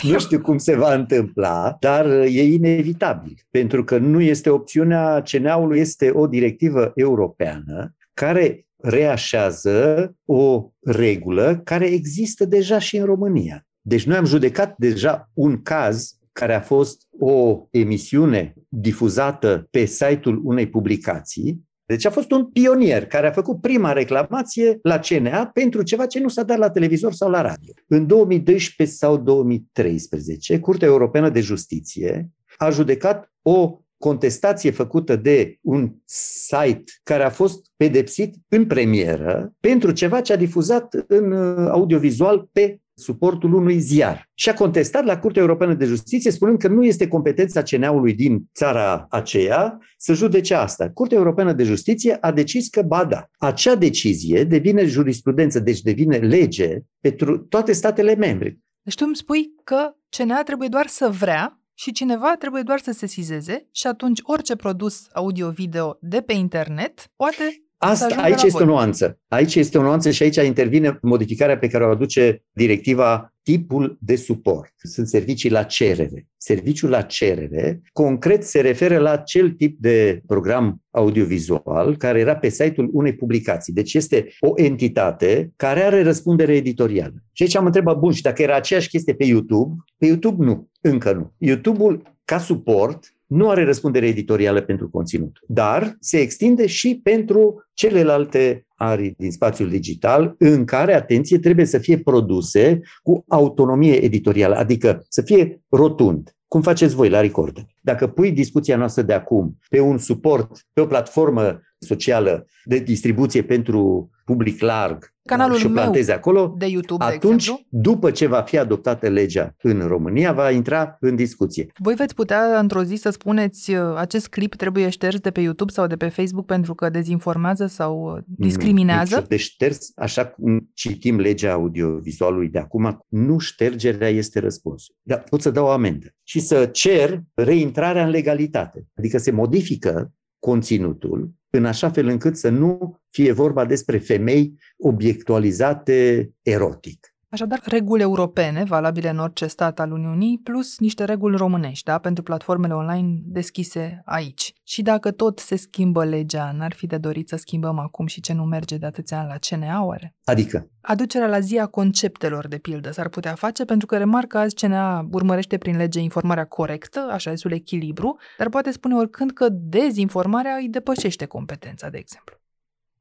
nu, 0.02 0.10
nu 0.10 0.18
știu 0.18 0.40
cum 0.40 0.58
se 0.58 0.76
va 0.76 0.94
întâmpla, 0.94 1.76
dar 1.80 2.06
e 2.10 2.44
inevitabil. 2.44 3.34
Pentru 3.50 3.84
că 3.84 3.98
nu 3.98 4.20
este 4.20 4.50
opțiunea 4.50 5.22
CNA-ului, 5.22 5.80
este 5.80 6.10
o 6.14 6.26
directivă 6.26 6.92
europeană 6.94 7.94
care 8.14 8.65
reașează 8.76 10.14
o 10.24 10.70
regulă 10.80 11.60
care 11.64 11.86
există 11.86 12.44
deja 12.44 12.78
și 12.78 12.96
în 12.96 13.04
România. 13.04 13.66
Deci 13.80 14.06
noi 14.06 14.16
am 14.16 14.24
judecat 14.24 14.74
deja 14.78 15.30
un 15.34 15.62
caz 15.62 16.18
care 16.32 16.54
a 16.54 16.60
fost 16.60 17.06
o 17.18 17.66
emisiune 17.70 18.54
difuzată 18.68 19.68
pe 19.70 19.84
site-ul 19.84 20.40
unei 20.44 20.68
publicații. 20.68 21.64
Deci 21.84 22.04
a 22.04 22.10
fost 22.10 22.30
un 22.30 22.44
pionier 22.44 23.06
care 23.06 23.26
a 23.26 23.32
făcut 23.32 23.60
prima 23.60 23.92
reclamație 23.92 24.78
la 24.82 24.98
CNA 24.98 25.46
pentru 25.46 25.82
ceva 25.82 26.06
ce 26.06 26.20
nu 26.20 26.28
s-a 26.28 26.42
dat 26.42 26.58
la 26.58 26.70
televizor 26.70 27.12
sau 27.12 27.30
la 27.30 27.40
radio. 27.40 27.72
În 27.88 28.06
2012 28.06 28.96
sau 28.96 29.16
2013, 29.16 30.60
Curtea 30.60 30.88
Europeană 30.88 31.28
de 31.30 31.40
Justiție 31.40 32.30
a 32.56 32.70
judecat 32.70 33.32
o 33.42 33.80
contestație 33.98 34.70
făcută 34.70 35.16
de 35.16 35.58
un 35.60 35.92
site 36.04 36.84
care 37.02 37.22
a 37.22 37.30
fost 37.30 37.66
pedepsit 37.76 38.34
în 38.48 38.66
premieră 38.66 39.54
pentru 39.60 39.90
ceva 39.90 40.20
ce 40.20 40.32
a 40.32 40.36
difuzat 40.36 41.04
în 41.06 41.32
uh, 41.32 41.68
audiovizual 41.70 42.48
pe 42.52 42.80
suportul 42.98 43.54
unui 43.54 43.78
ziar. 43.78 44.30
Și 44.34 44.48
a 44.48 44.54
contestat 44.54 45.04
la 45.04 45.18
Curtea 45.18 45.42
Europeană 45.42 45.74
de 45.74 45.84
Justiție 45.84 46.30
spunând 46.30 46.58
că 46.58 46.68
nu 46.68 46.84
este 46.84 47.08
competența 47.08 47.62
CNA-ului 47.62 48.14
din 48.14 48.50
țara 48.54 49.06
aceea 49.10 49.78
să 49.96 50.12
judece 50.12 50.54
asta. 50.54 50.90
Curtea 50.90 51.18
Europeană 51.18 51.52
de 51.52 51.62
Justiție 51.62 52.16
a 52.20 52.32
decis 52.32 52.68
că 52.68 52.82
ba 52.82 53.04
da. 53.04 53.28
Acea 53.38 53.74
decizie 53.74 54.44
devine 54.44 54.84
jurisprudență, 54.84 55.60
deci 55.60 55.80
devine 55.80 56.16
lege 56.16 56.78
pentru 57.00 57.38
toate 57.38 57.72
statele 57.72 58.14
membre. 58.14 58.58
Deci 58.82 58.94
tu 58.94 59.04
îmi 59.06 59.16
spui 59.16 59.52
că 59.64 59.94
CNA 60.16 60.42
trebuie 60.42 60.68
doar 60.68 60.86
să 60.86 61.08
vrea 61.08 61.60
și 61.78 61.92
cineva 61.92 62.36
trebuie 62.38 62.62
doar 62.62 62.78
să 62.78 62.92
se 62.92 63.06
sizeze 63.06 63.68
și 63.72 63.86
atunci 63.86 64.20
orice 64.22 64.56
produs 64.56 65.06
audio-video 65.12 65.98
de 66.00 66.20
pe 66.20 66.32
internet 66.32 67.12
poate 67.16 67.60
Asta, 67.78 68.06
aici 68.16 68.42
este 68.42 68.48
voi. 68.50 68.62
o 68.62 68.64
nuanță. 68.64 69.20
Aici 69.28 69.54
este 69.54 69.78
o 69.78 69.82
nuanță 69.82 70.10
și 70.10 70.22
aici 70.22 70.36
intervine 70.36 70.98
modificarea 71.02 71.58
pe 71.58 71.68
care 71.68 71.84
o 71.84 71.90
aduce 71.90 72.44
directiva 72.52 73.35
tipul 73.46 73.98
de 74.00 74.16
suport. 74.16 74.72
Sunt 74.76 75.06
servicii 75.06 75.50
la 75.50 75.62
cerere. 75.62 76.26
Serviciul 76.36 76.90
la 76.90 77.02
cerere, 77.02 77.80
concret, 77.92 78.44
se 78.44 78.60
referă 78.60 78.98
la 78.98 79.10
acel 79.10 79.50
tip 79.50 79.78
de 79.80 80.22
program 80.26 80.82
audiovizual 80.90 81.96
care 81.96 82.20
era 82.20 82.36
pe 82.36 82.48
site-ul 82.48 82.88
unei 82.92 83.14
publicații. 83.14 83.72
Deci 83.72 83.94
este 83.94 84.28
o 84.40 84.52
entitate 84.54 85.52
care 85.56 85.82
are 85.82 86.02
răspundere 86.02 86.56
editorială. 86.56 87.14
Și 87.32 87.42
aici 87.42 87.56
am 87.56 87.66
întrebat, 87.66 87.98
bun, 87.98 88.12
și 88.12 88.22
dacă 88.22 88.42
era 88.42 88.56
aceeași 88.56 88.88
chestie 88.88 89.14
pe 89.14 89.24
YouTube? 89.24 89.74
Pe 89.98 90.06
YouTube 90.06 90.44
nu, 90.44 90.68
încă 90.80 91.12
nu. 91.12 91.32
YouTube-ul 91.38 92.02
ca 92.24 92.38
suport 92.38 93.16
nu 93.26 93.48
are 93.48 93.64
răspundere 93.64 94.06
editorială 94.06 94.60
pentru 94.60 94.90
conținut, 94.90 95.38
dar 95.46 95.96
se 96.00 96.18
extinde 96.18 96.66
și 96.66 97.00
pentru 97.02 97.66
celelalte 97.74 98.65
arii 98.76 99.14
din 99.18 99.30
spațiul 99.30 99.68
digital 99.68 100.34
în 100.38 100.64
care, 100.64 100.94
atenție, 100.94 101.38
trebuie 101.38 101.66
să 101.66 101.78
fie 101.78 101.98
produse 101.98 102.80
cu 103.02 103.24
autonomie 103.28 103.94
editorială, 103.94 104.54
adică 104.54 105.04
să 105.08 105.22
fie 105.22 105.62
rotund. 105.68 106.30
Cum 106.48 106.62
faceți 106.62 106.94
voi 106.94 107.08
la 107.08 107.20
Recorder? 107.20 107.66
Dacă 107.80 108.06
pui 108.06 108.32
discuția 108.32 108.76
noastră 108.76 109.02
de 109.02 109.12
acum 109.12 109.58
pe 109.68 109.80
un 109.80 109.98
suport, 109.98 110.50
pe 110.72 110.80
o 110.80 110.86
platformă 110.86 111.60
socială 111.86 112.46
de 112.64 112.78
distribuție 112.78 113.42
pentru 113.42 114.10
public 114.24 114.60
larg 114.60 115.14
Canalul 115.26 115.56
și 115.56 115.66
o 115.66 115.68
planteze 115.68 116.12
acolo, 116.12 116.54
de 116.58 116.66
YouTube, 116.66 117.04
atunci, 117.04 117.20
de 117.20 117.26
exemplu? 117.26 117.66
după 117.68 118.10
ce 118.10 118.26
va 118.26 118.42
fi 118.42 118.58
adoptată 118.58 119.08
legea 119.08 119.54
în 119.62 119.80
România, 119.86 120.32
va 120.32 120.50
intra 120.50 120.96
în 121.00 121.16
discuție. 121.16 121.66
Voi 121.78 121.94
veți 121.94 122.14
putea 122.14 122.58
într-o 122.58 122.82
zi 122.82 122.94
să 122.94 123.10
spuneți 123.10 123.74
uh, 123.74 123.94
acest 123.96 124.28
clip 124.28 124.54
trebuie 124.54 124.88
șters 124.88 125.18
de 125.18 125.30
pe 125.30 125.40
YouTube 125.40 125.72
sau 125.72 125.86
de 125.86 125.96
pe 125.96 126.08
Facebook 126.08 126.46
pentru 126.46 126.74
că 126.74 126.88
dezinformează 126.88 127.66
sau 127.66 128.14
uh, 128.16 128.22
discriminează? 128.26 129.16
Nu, 129.16 129.26
deci 129.28 129.40
șters, 129.40 129.92
așa 129.96 130.26
cum 130.26 130.70
citim 130.74 131.18
legea 131.18 131.52
audiovizualului 131.52 132.48
de 132.48 132.58
acum, 132.58 133.04
nu 133.08 133.38
ștergerea 133.38 134.08
este 134.08 134.40
răspunsul. 134.40 134.94
Dar 135.02 135.24
pot 135.30 135.40
să 135.40 135.50
dau 135.50 135.66
o 135.66 135.70
amendă 135.70 136.06
și 136.22 136.40
să 136.40 136.66
cer 136.66 137.22
reintrarea 137.34 138.04
în 138.04 138.10
legalitate. 138.10 138.86
Adică 138.96 139.18
se 139.18 139.30
modifică 139.30 140.12
conținutul 140.46 141.34
în 141.50 141.64
așa 141.64 141.90
fel 141.90 142.06
încât 142.06 142.36
să 142.36 142.48
nu 142.48 143.00
fie 143.10 143.32
vorba 143.32 143.64
despre 143.64 143.98
femei 143.98 144.58
obiectualizate 144.76 146.30
erotic. 146.42 147.15
Așadar, 147.28 147.60
reguli 147.64 148.02
europene, 148.02 148.64
valabile 148.64 149.08
în 149.08 149.18
orice 149.18 149.46
stat 149.46 149.80
al 149.80 149.92
Uniunii, 149.92 150.40
plus 150.42 150.78
niște 150.78 151.04
reguli 151.04 151.36
românești, 151.36 151.84
da, 151.84 151.98
pentru 151.98 152.22
platformele 152.22 152.74
online 152.74 153.18
deschise 153.24 154.02
aici. 154.04 154.52
Și 154.64 154.82
dacă 154.82 155.10
tot 155.10 155.38
se 155.38 155.56
schimbă 155.56 156.04
legea, 156.04 156.52
n-ar 156.52 156.72
fi 156.72 156.86
de 156.86 156.98
dorit 156.98 157.28
să 157.28 157.36
schimbăm 157.36 157.78
acum 157.78 158.06
și 158.06 158.20
ce 158.20 158.32
nu 158.32 158.44
merge 158.44 158.76
de 158.76 158.86
atâția 158.86 159.18
ani 159.18 159.28
la 159.28 159.36
CNA, 159.48 159.84
oare? 159.84 160.14
Adică? 160.24 160.70
Aducerea 160.80 161.28
la 161.28 161.40
zi 161.40 161.58
a 161.58 161.66
conceptelor, 161.66 162.48
de 162.48 162.58
pildă, 162.58 162.90
s-ar 162.90 163.08
putea 163.08 163.34
face, 163.34 163.64
pentru 163.64 163.86
că 163.86 163.96
remarc 163.96 164.26
că 164.26 164.38
azi 164.38 164.54
CNA 164.54 165.08
urmărește 165.10 165.58
prin 165.58 165.76
lege 165.76 166.00
informarea 166.00 166.44
corectă, 166.44 167.08
așa 167.10 167.34
zisul 167.34 167.52
echilibru, 167.52 168.16
dar 168.38 168.48
poate 168.48 168.70
spune 168.70 168.94
oricând 168.94 169.30
că 169.30 169.48
dezinformarea 169.50 170.54
îi 170.54 170.68
depășește 170.68 171.26
competența, 171.26 171.88
de 171.88 171.98
exemplu. 171.98 172.36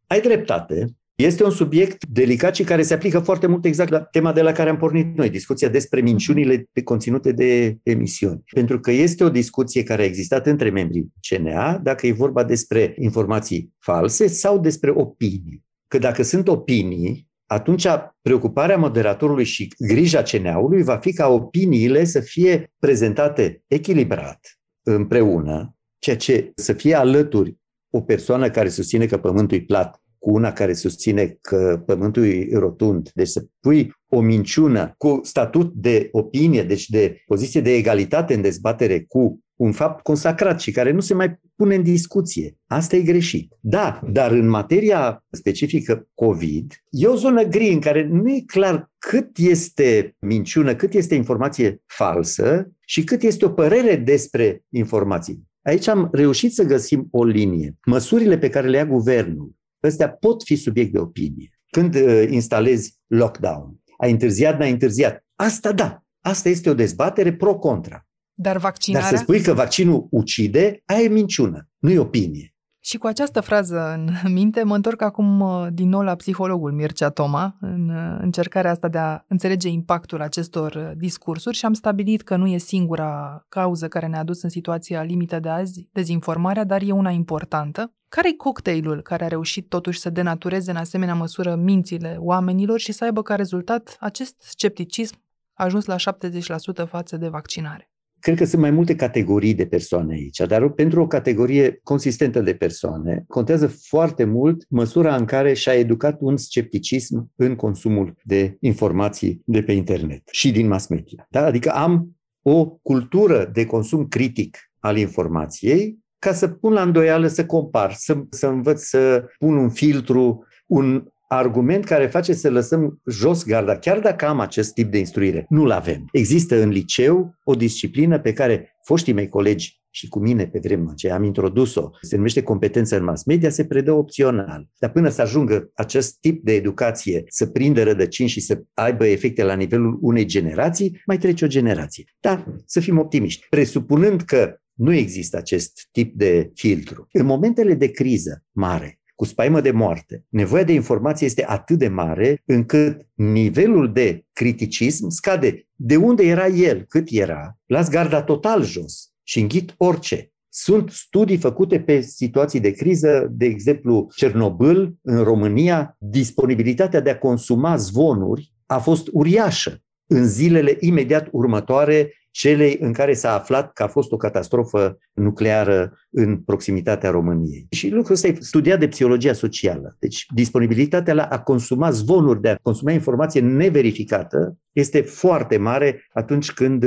Ai 0.08 0.22
dreptate, 0.22 0.96
este 1.16 1.44
un 1.44 1.52
subiect 1.52 2.06
delicat 2.06 2.56
și 2.56 2.64
care 2.64 2.82
se 2.82 2.94
aplică 2.94 3.20
foarte 3.20 3.48
mult 3.48 3.66
exact 3.66 3.90
la 3.90 4.00
tema 4.00 4.34
de 4.34 4.42
la 4.42 4.52
care 4.52 4.70
am 4.70 4.78
pornit 4.78 5.18
noi, 5.18 5.30
discuția 5.30 5.70
despre 5.70 6.02
minciunile 6.02 6.70
pe 6.72 6.84
conținute 6.84 7.32
de 7.32 7.78
emisiuni. 7.84 8.44
Pentru 8.54 8.80
că 8.80 8.92
este 8.92 9.24
o 9.24 9.30
discuție 9.30 9.84
care 9.84 10.02
a 10.02 10.06
existat 10.06 10.48
între 10.48 10.70
membrii 10.70 11.14
CNA, 11.30 11.78
dacă 11.78 12.08
e 12.08 12.12
vorba 12.12 12.44
despre 12.44 12.96
informații 13.00 13.74
false 13.80 14.28
sau 14.28 14.60
despre 14.60 14.92
opinii. 14.96 15.64
Că 15.88 15.98
dacă 15.98 16.24
sunt 16.24 16.48
opinii, 16.48 17.28
atunci 17.46 17.88
preocuparea 18.22 18.78
moderatorului 18.78 19.46
și 19.46 19.74
grija 19.78 20.22
CNA-ului 20.22 20.84
va 20.84 20.98
fi 20.98 21.14
ca 21.14 21.28
opiniile 21.28 22.04
să 22.04 22.20
fie 22.20 22.74
prezentate 22.80 23.64
echilibrat, 23.68 24.60
împreună, 24.84 25.76
ceea 26.00 26.18
ce 26.18 26.52
să 26.56 26.74
fie 26.74 26.96
alături 26.96 27.58
o 27.90 28.02
persoană 28.02 28.50
care 28.50 28.70
susține 28.70 29.06
că 29.06 29.18
pământul 29.18 29.58
e 29.58 29.62
plat 29.62 30.04
cu 30.26 30.32
una 30.32 30.52
care 30.52 30.74
susține 30.74 31.38
că 31.42 31.84
pământul 31.86 32.26
e 32.26 32.48
rotund. 32.52 33.10
Deci 33.14 33.28
să 33.28 33.46
pui 33.60 33.92
o 34.12 34.22
minciună 34.22 34.94
cu 34.98 35.20
statut 35.24 35.74
de 35.74 36.08
opinie, 36.12 36.64
deci 36.64 36.90
de 36.90 37.24
poziție 37.26 37.62
de 37.62 37.76
egalitate 37.76 38.34
în 38.34 38.42
dezbatere 38.42 39.04
cu 39.08 39.40
un 39.56 39.72
fapt 39.72 40.04
consacrat 40.04 40.60
și 40.60 40.72
care 40.72 40.92
nu 40.92 41.00
se 41.00 41.14
mai 41.14 41.40
pune 41.56 41.76
în 41.76 41.84
discuție. 41.84 42.58
Asta 42.68 42.96
e 42.96 43.02
greșit. 43.02 43.54
Da, 43.60 44.02
dar 44.12 44.32
în 44.32 44.48
materia 44.48 45.26
specifică 45.32 46.08
COVID, 46.14 46.74
e 46.90 47.08
o 47.08 47.16
zonă 47.16 47.44
gri 47.44 47.68
în 47.68 47.80
care 47.80 48.08
nu 48.08 48.30
e 48.30 48.44
clar 48.46 48.92
cât 48.98 49.38
este 49.38 50.16
minciună, 50.20 50.76
cât 50.76 50.94
este 50.94 51.16
informație 51.16 51.82
falsă 51.86 52.72
și 52.86 53.04
cât 53.04 53.22
este 53.22 53.46
o 53.46 53.50
părere 53.50 53.96
despre 53.96 54.64
informații. 54.70 55.44
Aici 55.62 55.88
am 55.88 56.10
reușit 56.12 56.54
să 56.54 56.64
găsim 56.64 57.08
o 57.12 57.24
linie. 57.24 57.76
Măsurile 57.86 58.38
pe 58.38 58.50
care 58.50 58.68
le 58.68 58.78
ia 58.78 58.86
guvernul 58.86 59.56
Ăstea 59.88 60.10
pot 60.10 60.44
fi 60.44 60.56
subiect 60.56 60.92
de 60.92 61.00
opinie. 61.00 61.50
Când 61.70 61.96
uh, 61.96 62.26
instalezi 62.30 63.00
lockdown, 63.08 63.84
ai 63.98 64.12
întârziat, 64.12 64.60
n-ai 64.60 64.72
întârziat. 64.72 65.26
Asta 65.36 65.72
da, 65.72 66.04
asta 66.22 66.50
este 66.50 66.70
o 66.70 66.74
dezbatere 66.74 67.36
pro-contra. 67.36 68.08
Dar 68.34 68.58
vaccinarea... 68.58 69.10
Dar 69.10 69.18
să 69.18 69.24
spui 69.24 69.42
că 69.42 69.54
vaccinul 69.54 70.08
ucide, 70.12 70.82
aia 70.86 71.02
e 71.02 71.08
minciună, 71.08 71.70
nu 71.78 71.90
e 71.90 72.00
opinie. 72.00 72.56
Și 72.86 72.98
cu 72.98 73.08
această 73.08 73.42
frază 73.42 73.94
în 73.94 74.10
minte, 74.40 74.64
mă 74.64 74.76
întorc 74.76 75.02
acum 75.02 75.40
uh, 75.40 75.68
din 75.72 75.90
nou 75.90 76.02
la 76.02 76.16
psihologul 76.16 76.72
Mircea 76.72 77.10
Toma, 77.10 77.58
în 77.60 77.90
uh, 77.90 78.18
încercarea 78.22 78.72
asta 78.72 78.88
de 78.88 78.98
a 78.98 79.24
înțelege 79.28 79.68
impactul 79.68 80.22
acestor 80.22 80.74
uh, 80.74 80.92
discursuri 80.96 81.56
și 81.56 81.66
am 81.66 81.74
stabilit 81.74 82.22
că 82.22 82.36
nu 82.36 82.48
e 82.48 82.58
singura 82.58 83.46
cauză 83.50 83.88
care 83.88 84.08
ne-a 84.08 84.24
dus 84.24 84.42
în 84.42 84.50
situația 84.50 85.04
limită 85.04 85.40
de 85.40 85.50
azi, 85.50 85.90
dezinformarea, 85.92 86.64
dar 86.64 86.82
e 86.82 86.92
una 86.92 87.10
importantă. 87.10 87.94
Care-i 88.16 88.36
cocktailul 88.36 89.02
care 89.02 89.24
a 89.24 89.28
reușit 89.28 89.70
totuși 89.70 90.00
să 90.00 90.10
denatureze 90.10 90.72
în 90.72 90.78
asemenea 90.78 91.14
măsură 91.14 91.56
mințile 91.56 92.16
oamenilor 92.20 92.80
și 92.80 92.92
să 92.92 93.04
aibă 93.04 93.22
ca 93.22 93.36
rezultat 93.36 93.98
acest 94.00 94.36
scepticism 94.40 95.16
ajuns 95.54 95.86
la 95.86 95.96
70% 95.96 96.90
față 96.90 97.18
de 97.18 97.28
vaccinare? 97.28 97.90
Cred 98.20 98.38
că 98.38 98.46
sunt 98.46 98.62
mai 98.62 98.72
multe 98.72 98.96
categorii 98.96 99.54
de 99.54 99.66
persoane 99.66 100.14
aici, 100.14 100.38
dar 100.38 100.70
pentru 100.70 101.02
o 101.02 101.08
categorie 101.08 101.80
consistentă 101.84 102.42
de 102.42 102.54
persoane 102.54 103.24
contează 103.28 103.68
foarte 103.68 104.24
mult 104.24 104.66
măsura 104.70 105.16
în 105.16 105.26
care 105.26 105.54
și-a 105.54 105.74
educat 105.74 106.18
un 106.20 106.38
scepticism 106.38 107.32
în 107.36 107.56
consumul 107.56 108.16
de 108.24 108.58
informații 108.60 109.42
de 109.46 109.64
pe 109.64 109.72
internet 109.72 110.28
și 110.32 110.52
din 110.52 110.68
mass 110.68 110.88
media. 110.88 111.28
Da? 111.30 111.46
Adică 111.46 111.70
am 111.70 112.18
o 112.42 112.66
cultură 112.66 113.50
de 113.54 113.66
consum 113.66 114.08
critic 114.08 114.58
al 114.80 114.98
informației 114.98 116.04
ca 116.26 116.34
să 116.34 116.48
pun 116.48 116.74
la 116.74 116.82
îndoială, 116.82 117.28
să 117.28 117.46
compar, 117.46 117.94
să, 117.94 118.18
să 118.30 118.48
învăț 118.48 118.82
să 118.82 119.26
pun 119.38 119.56
un 119.58 119.70
filtru, 119.70 120.46
un 120.66 121.04
argument 121.28 121.86
care 121.86 122.08
face 122.08 122.34
să 122.34 122.50
lăsăm 122.50 123.02
jos 123.06 123.46
garda, 123.46 123.78
chiar 123.78 124.00
dacă 124.00 124.28
am 124.28 124.40
acest 124.40 124.74
tip 124.74 124.92
de 124.92 124.98
instruire. 124.98 125.46
Nu-l 125.50 125.72
avem. 125.72 126.08
Există 126.12 126.62
în 126.62 126.70
liceu 126.70 127.36
o 127.44 127.56
disciplină 127.56 128.20
pe 128.20 128.34
care 128.34 128.76
foștii 128.84 129.14
mei 129.14 129.30
colegi 129.30 129.84
și 129.90 130.08
cu 130.08 130.20
mine 130.20 130.48
pe 130.48 130.60
vremea 130.60 130.92
aceea 130.92 131.16
am 131.16 131.24
introdus-o, 131.24 131.90
se 132.02 132.16
numește 132.16 132.44
competență 132.44 132.98
în 132.98 133.04
mass 133.04 133.24
media, 133.24 133.50
se 133.50 133.66
predă 133.66 133.92
opțional. 133.92 134.70
Dar 134.80 134.92
până 134.92 135.10
să 135.10 135.22
ajungă 135.22 135.72
acest 135.76 136.20
tip 136.20 136.44
de 136.44 136.54
educație 136.54 137.24
să 137.28 137.46
prindă 137.46 137.84
rădăcini 137.84 138.30
și 138.30 138.40
să 138.40 138.64
aibă 138.74 139.06
efecte 139.06 139.44
la 139.44 139.54
nivelul 139.54 139.98
unei 140.02 140.26
generații, 140.26 141.02
mai 141.06 141.18
trece 141.18 141.46
o 141.46 141.48
generație. 141.48 142.04
Dar 142.20 142.46
să 142.66 142.80
fim 142.80 142.98
optimiști. 142.98 143.46
Presupunând 143.50 144.22
că 144.22 144.60
nu 144.76 144.94
există 144.94 145.38
acest 145.38 145.88
tip 145.92 146.16
de 146.16 146.52
filtru. 146.54 147.08
În 147.12 147.26
momentele 147.26 147.74
de 147.74 147.88
criză 147.88 148.44
mare, 148.52 149.00
cu 149.16 149.26
spaimă 149.26 149.62
de 149.62 149.72
moarte, 149.72 150.26
nevoia 150.30 150.64
de 150.64 150.74
informație 150.74 151.26
este 151.26 151.46
atât 151.48 151.78
de 151.78 151.88
mare 151.88 152.42
încât 152.46 153.08
nivelul 153.14 153.94
de 153.94 154.26
criticism 154.34 155.10
scade. 155.10 155.68
De 155.76 155.96
unde 155.96 156.24
era 156.24 156.48
el, 156.48 156.86
cât 156.88 157.08
era, 157.12 157.60
las 157.66 157.90
garda 157.90 158.24
total 158.24 158.64
jos 158.64 159.10
și 159.24 159.40
înghit 159.40 159.74
orice. 159.78 160.32
Sunt 160.50 160.90
studii 160.90 161.38
făcute 161.38 161.80
pe 161.80 162.02
situații 162.02 162.60
de 162.60 162.72
criză, 162.72 163.28
de 163.32 163.46
exemplu 163.46 164.10
Cernobâl 164.16 164.96
în 165.02 165.24
România, 165.24 165.96
disponibilitatea 166.00 167.00
de 167.00 167.10
a 167.10 167.18
consuma 167.18 167.76
zvonuri 167.76 168.54
a 168.66 168.78
fost 168.78 169.08
uriașă. 169.12 169.80
În 170.08 170.28
zilele 170.28 170.78
imediat 170.80 171.28
următoare 171.32 172.14
celei 172.36 172.78
în 172.80 172.94
care 172.94 173.14
s-a 173.14 173.34
aflat 173.34 173.74
că 173.74 173.84
a 173.84 173.88
fost 173.88 174.12
o 174.12 174.18
catastrofă 174.18 174.98
nucleară 175.14 175.98
în 176.10 176.38
proximitatea 176.38 177.10
României. 177.10 177.68
Și 177.70 177.90
lucrul 177.90 178.14
ăsta 178.14 178.28
e 178.28 178.38
studiat 178.40 178.80
de 178.80 178.88
psihologia 178.88 179.34
socială. 179.34 179.96
Deci 180.00 180.26
disponibilitatea 180.34 181.14
la 181.14 181.24
a 181.24 181.40
consuma 181.40 181.92
zvonuri, 181.92 182.42
de 182.42 182.50
a 182.50 182.56
consuma 182.62 182.92
informație 182.92 183.42
neverificată 183.42 184.58
este 184.72 185.02
foarte 185.02 185.58
mare 185.58 186.08
atunci 186.14 186.52
când 186.52 186.84